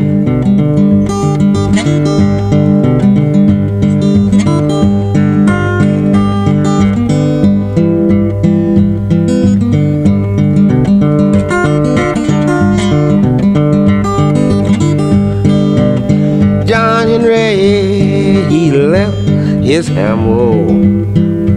John 16.66 17.08
Henry, 17.08 18.44
he 18.50 18.70
left 18.72 19.16
his 19.64 19.88
hammer 19.88 20.93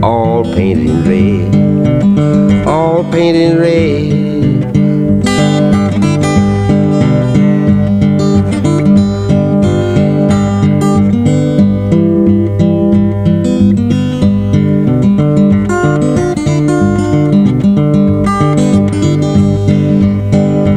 all 0.03 0.43
painted 0.43 0.87
in 0.87 1.03
red, 1.03 2.67
all 2.67 3.03
painted 3.11 3.51
in 3.51 3.57
red. 3.57 4.27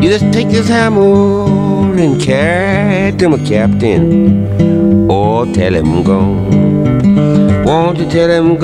You 0.02 0.08
just 0.08 0.32
take 0.32 0.48
this 0.48 0.68
hammer 0.68 1.98
and 1.98 2.20
carry 2.20 3.16
to 3.18 3.28
my 3.28 3.38
captain, 3.38 5.10
or 5.10 5.44
tell 5.46 5.74
him 5.74 6.02
gone. 6.02 6.49
Tell 7.70 8.28
him? 8.28 8.56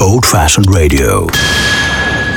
Old 0.00 0.24
Fashioned 0.24 0.74
Radio. 0.74 1.26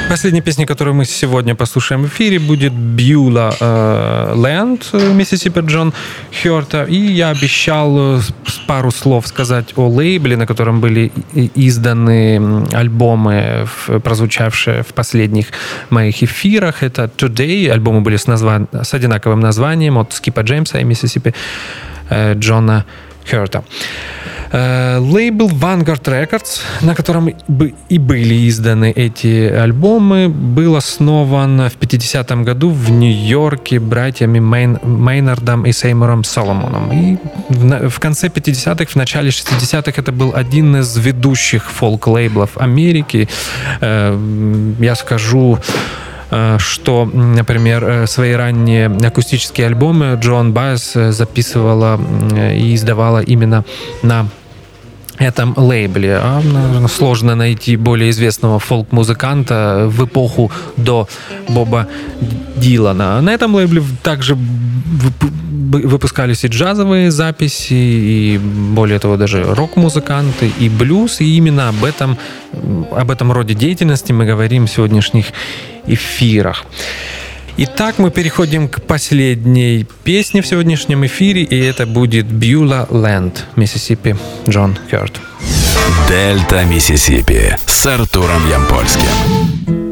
Последняя 0.10 0.41
песня, 0.41 0.66
которую 0.66 0.95
мы 0.95 1.05
сегодня 1.05 1.53
послушаем 1.53 2.01
в 2.03 2.07
эфире, 2.07 2.39
будет 2.39 2.74
Бьюла 2.74 3.55
э, 3.60 4.34
Лэнд 4.36 4.91
Миссисипи 4.93 5.60
Джон 5.60 5.93
Хёрта. 6.32 6.84
И 6.86 6.95
я 6.95 7.30
обещал 7.30 8.18
э, 8.18 8.22
пару 8.68 8.89
слов 8.91 9.28
сказать 9.28 9.74
о 9.76 9.88
лейбле, 9.88 10.36
на 10.36 10.47
котором 10.47 10.82
были 10.82 11.12
изданы 11.55 12.66
альбомы, 12.74 13.68
прозвучавшие 14.03 14.82
в 14.82 14.93
последних 14.95 15.47
моих 15.91 16.24
эфирах. 16.24 16.82
Это 16.82 17.03
Today. 17.18 17.70
Альбомы 17.70 18.01
были 18.01 18.18
с, 18.18 18.26
назва- 18.28 18.68
с 18.84 18.93
одинаковым 18.95 19.39
названием 19.39 19.99
от 19.99 20.14
Скипа 20.14 20.41
Джеймса 20.41 20.80
и 20.80 20.84
Миссисипи 20.84 21.36
э, 22.10 22.34
Джона 22.34 22.86
Хёрта. 23.30 23.64
Э, 24.52 24.97
Лейбл 25.00 25.47
Vanguard 25.50 26.04
Records, 26.04 26.62
на 26.82 26.95
котором 26.95 27.30
и 27.89 27.97
были 28.00 28.50
изданы 28.50 28.91
эти 28.91 29.47
альбомы, 29.47 30.28
был 30.28 30.76
основан 30.76 31.70
в 31.70 31.78
50-м 31.78 32.43
году 32.43 32.72
в 32.72 32.89
Нью-Йорке 32.89 33.80
братьями 33.80 34.39
Мейн, 34.39 34.80
Мейнардом 34.84 35.66
и 35.66 35.72
Сеймуром 35.72 36.24
Соломоном. 36.24 36.91
И 36.91 37.18
в, 37.50 37.89
в 37.89 38.00
конце 38.00 38.28
50-х, 38.28 38.86
в 38.86 38.95
начале 38.95 39.30
60-х 39.30 39.93
это 40.02 40.12
был 40.12 40.34
один 40.34 40.78
из 40.78 40.97
ведущих 40.97 41.70
фолк-лейблов 41.70 42.58
Америки. 42.58 43.30
Э, 43.82 44.18
Я 44.80 44.95
скажу 44.95 45.60
э, 46.32 46.58
что, 46.58 47.06
например, 47.06 48.08
свои 48.08 48.34
ранние 48.34 48.88
акустические 48.88 49.68
альбомы 49.68 50.18
Джон 50.20 50.54
Байес 50.54 50.93
записывала 50.93 52.00
и 52.52 52.74
издавала 52.74 53.20
именно 53.20 53.64
на 54.02 54.26
этом 55.20 55.53
лейбле. 55.57 56.20
А, 56.22 56.41
наверное, 56.41 56.88
сложно 56.88 57.36
найти 57.36 57.76
более 57.76 58.09
известного 58.09 58.59
фолк-музыканта 58.59 59.86
в 59.88 60.05
эпоху 60.05 60.51
до 60.78 61.07
Боба 61.47 61.88
Дилана. 62.55 63.22
На 63.22 63.34
этом 63.34 63.53
лейбле 63.55 63.84
также 64.01 64.36
выпускались 65.72 66.43
и 66.45 66.47
джазовые 66.47 67.11
записи, 67.11 67.74
и 67.74 68.38
более 68.74 68.99
того, 68.99 69.17
даже 69.17 69.43
рок-музыканты, 69.43 70.51
и 70.59 70.70
блюз. 70.70 71.22
И 71.22 71.38
именно 71.38 71.70
об 71.70 71.84
этом, 71.84 72.17
об 72.91 73.11
этом 73.11 73.32
роде 73.32 73.53
деятельности 73.53 74.11
мы 74.11 74.26
говорим 74.26 74.65
в 74.65 74.72
сегодняшних 74.72 75.26
эфирах. 75.86 76.65
Итак, 77.58 77.97
мы 77.97 78.12
переходим 78.12 78.68
к 78.68 78.82
последней 78.84 79.86
песне 80.04 80.41
в 80.41 80.47
сегодняшнем 80.47 81.06
эфире, 81.06 81.43
и 81.43 81.58
это 81.60 81.86
будет 81.86 82.26
Бьюла 82.26 82.88
Ленд, 82.91 83.45
Миссисипи, 83.56 84.16
Джон 84.47 84.78
Хёрт. 84.89 85.20
Дельта 86.08 86.64
Миссисипи 86.66 87.58
с 87.66 87.86
Артуром 87.86 88.50
Ямпольским. 88.50 89.88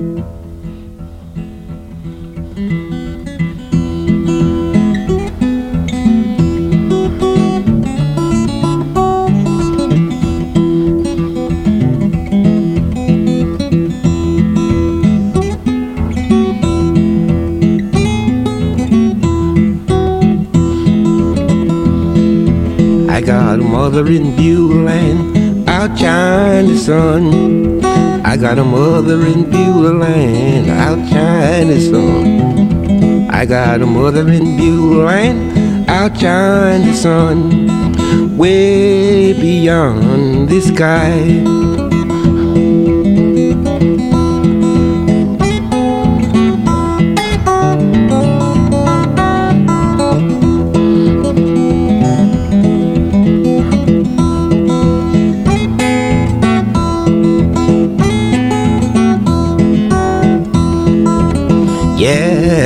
I 23.18 23.22
got 23.22 23.58
a 23.60 23.64
mother 23.64 24.06
in 24.06 24.36
Beulah 24.36 24.84
land, 24.84 25.68
outshine 25.68 26.68
the 26.68 26.78
sun. 26.78 27.84
I 28.24 28.38
got 28.38 28.60
a 28.60 28.64
mother 28.64 29.26
in 29.26 29.50
Beulah 29.50 29.98
land, 29.98 30.70
outshine 30.70 31.70
the 31.70 31.82
sun. 31.82 33.28
I 33.32 33.48
got 33.48 33.82
a 33.82 33.88
mother 33.88 34.30
in 34.30 34.56
Beulah 34.56 35.06
land, 35.06 35.90
outshine 35.90 36.86
the 36.86 36.94
sun. 36.94 38.38
Way 38.38 39.34
beyond 39.34 40.50
the 40.50 40.62
sky. 40.62 41.87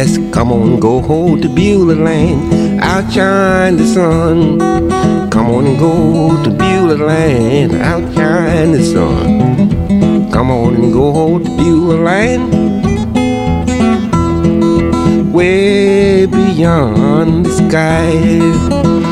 Yes, 0.04 0.18
come 0.34 0.52
on, 0.52 0.80
go 0.80 1.00
hold 1.00 1.44
the 1.44 1.48
Beulah 1.48 1.94
land, 1.94 2.82
outshine 2.82 3.78
the 3.78 3.86
sun. 3.86 4.58
Come 5.30 5.48
on 5.52 5.68
and 5.68 5.78
go 5.78 6.44
to 6.44 6.50
Beulah 6.50 7.06
land, 7.06 7.74
outshine 7.76 8.72
the 8.72 8.84
sun. 8.84 10.32
Come 10.32 10.50
on 10.50 10.74
and 10.74 10.92
go 10.92 11.12
hold 11.12 11.46
the 11.46 11.52
Beulah 11.56 12.02
land, 12.02 12.52
way 15.32 16.26
beyond 16.26 17.46
the 17.46 17.52
sky. 17.52 19.11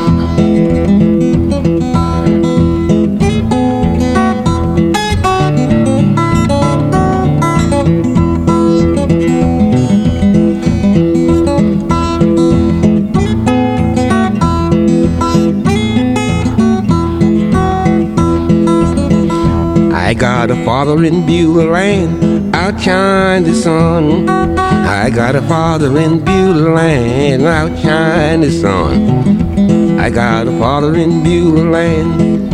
Got 20.50 20.58
a 20.58 20.64
father 20.64 21.04
in 21.04 21.24
Beulah 21.26 21.70
land, 21.70 22.56
outshine 22.56 23.44
the 23.44 23.54
sun. 23.54 24.28
I 24.28 25.08
got 25.08 25.36
a 25.36 25.42
father 25.42 25.96
in 25.96 26.24
Beulah 26.24 26.74
land, 26.74 27.42
outshine 27.44 28.40
the 28.40 28.50
sun. 28.50 30.00
I 30.00 30.10
got 30.10 30.48
a 30.48 30.58
father 30.58 30.96
in 30.96 31.22
Beulah 31.22 31.70
land, 31.70 32.52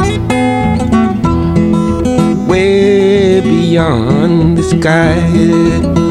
way 2.47 3.41
beyond 3.41 4.59
the 4.59 4.63
sky. 4.63 6.06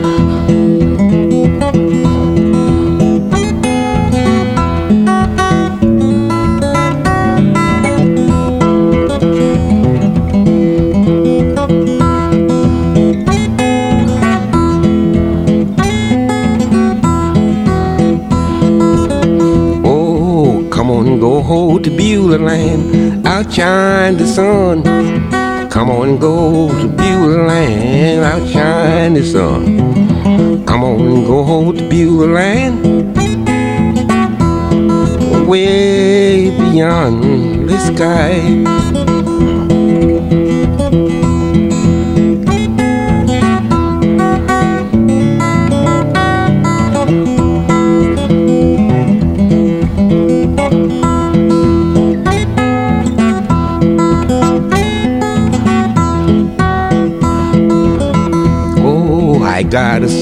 Beulah 22.36 22.48
land, 22.48 23.26
outshine 23.26 24.18
the 24.18 24.28
sun. 24.28 24.84
Come 25.70 25.90
on 25.90 26.18
go 26.18 26.68
to 26.68 26.88
Beulah 26.90 27.48
land, 27.48 28.26
outshine 28.26 29.14
the 29.14 29.24
sun. 29.24 30.66
Come 30.66 30.84
on 30.84 31.24
go 31.24 31.72
to 31.72 31.90
Beulah 31.90 32.34
land, 32.34 33.18
way 35.48 36.50
beyond 36.50 37.70
the 37.70 37.78
sky. 37.78 38.95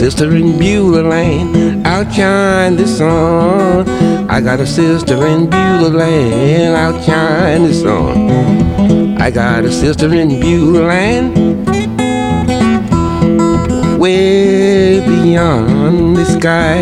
Sister 0.03 0.35
in 0.35 0.59
Beulah 0.59 1.01
Land, 1.01 1.87
outshine 1.87 2.75
the 2.75 2.85
sun. 2.85 3.87
I 4.29 4.41
got 4.41 4.59
a 4.59 4.67
sister 4.67 5.25
in 5.25 5.49
Beulah 5.49 5.95
Land, 5.97 6.75
outshine 6.75 7.63
the 7.63 7.73
sun. 7.73 9.17
I 9.21 9.31
got 9.31 9.63
a 9.63 9.71
sister 9.71 10.13
in 10.13 10.41
Beulah 10.41 10.87
Land, 10.91 11.37
way 13.97 14.99
beyond 15.07 16.17
the 16.17 16.25
sky. 16.25 16.81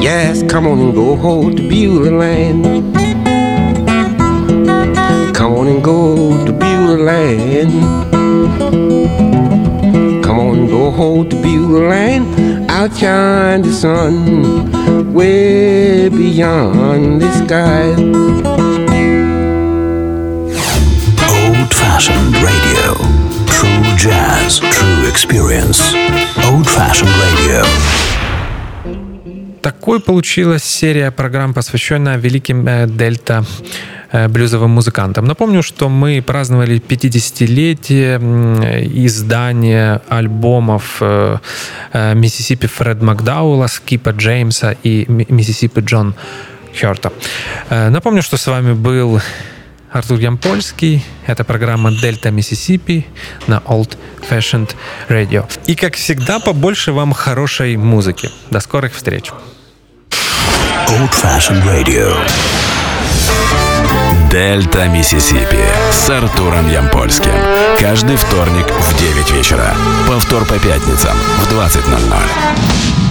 Yes, 0.00 0.44
come 0.48 0.68
on 0.68 0.78
and 0.78 0.94
go 0.94 1.16
hold 1.16 1.56
to 1.56 1.68
Beulah 1.68 2.16
Land. 2.16 2.94
Come 5.34 5.52
on 5.54 5.66
and 5.66 5.82
go 5.82 6.46
to 6.46 6.52
Beulah 6.52 7.02
Land 7.10 8.04
go 10.68 10.90
hold 10.90 11.30
the 11.30 11.36
Beulah 11.42 11.88
line, 11.88 12.24
outshine 12.70 13.62
the 13.62 13.72
sun, 13.72 15.12
way 15.12 16.08
beyond 16.08 17.20
the 17.22 17.30
sky. 17.42 17.94
Old 21.30 21.72
fashioned 21.74 22.34
radio. 22.48 22.94
True 23.46 23.82
jazz, 23.96 24.58
true 24.58 25.08
experience. 25.08 25.94
Old 26.44 26.66
fashioned 26.66 27.14
radio. 27.24 27.64
Такой 29.62 30.00
получилась 30.00 30.62
серия 30.62 31.10
программ, 31.10 31.54
посвященная 31.54 32.18
великим 32.18 32.66
э, 32.66 32.86
дельта 32.86 33.44
Э, 34.03 34.03
блюзовым 34.28 34.70
музыкантам. 34.70 35.24
Напомню, 35.24 35.62
что 35.62 35.88
мы 35.88 36.22
праздновали 36.22 36.80
50-летие 36.80 38.18
издания 39.06 40.00
альбомов 40.08 40.98
э, 41.00 41.38
э, 41.92 42.14
Миссисипи 42.14 42.66
Фред 42.66 43.02
Макдауэлла, 43.02 43.66
Скипа 43.66 44.10
Джеймса 44.10 44.76
и 44.82 45.04
Миссисипи 45.08 45.80
Джон 45.80 46.14
Хёрта. 46.80 47.12
Напомню, 47.70 48.22
что 48.22 48.36
с 48.36 48.46
вами 48.46 48.72
был 48.72 49.20
Артур 49.94 50.18
Ямпольский. 50.18 51.04
Это 51.24 51.44
программа 51.44 51.92
Дельта 51.92 52.32
Миссисипи 52.32 53.06
на 53.46 53.62
Old 53.66 53.96
Fashioned 54.28 54.74
Radio. 55.08 55.48
И, 55.66 55.76
как 55.76 55.94
всегда, 55.94 56.40
побольше 56.40 56.92
вам 56.92 57.12
хорошей 57.12 57.76
музыки. 57.76 58.28
До 58.50 58.58
скорых 58.58 58.92
встреч. 58.94 59.30
Old 60.88 61.12
Fashioned 61.12 61.64
Radio. 61.64 62.12
Дельта 64.34 64.88
Миссисипи 64.88 65.64
с 65.92 66.10
Артуром 66.10 66.68
Ямпольским. 66.68 67.30
Каждый 67.78 68.16
вторник 68.16 68.66
в 68.66 68.98
9 68.98 69.30
вечера. 69.30 69.76
Повтор 70.08 70.44
по 70.44 70.58
пятницам 70.58 71.16
в 71.38 71.52
20.00. 71.52 73.03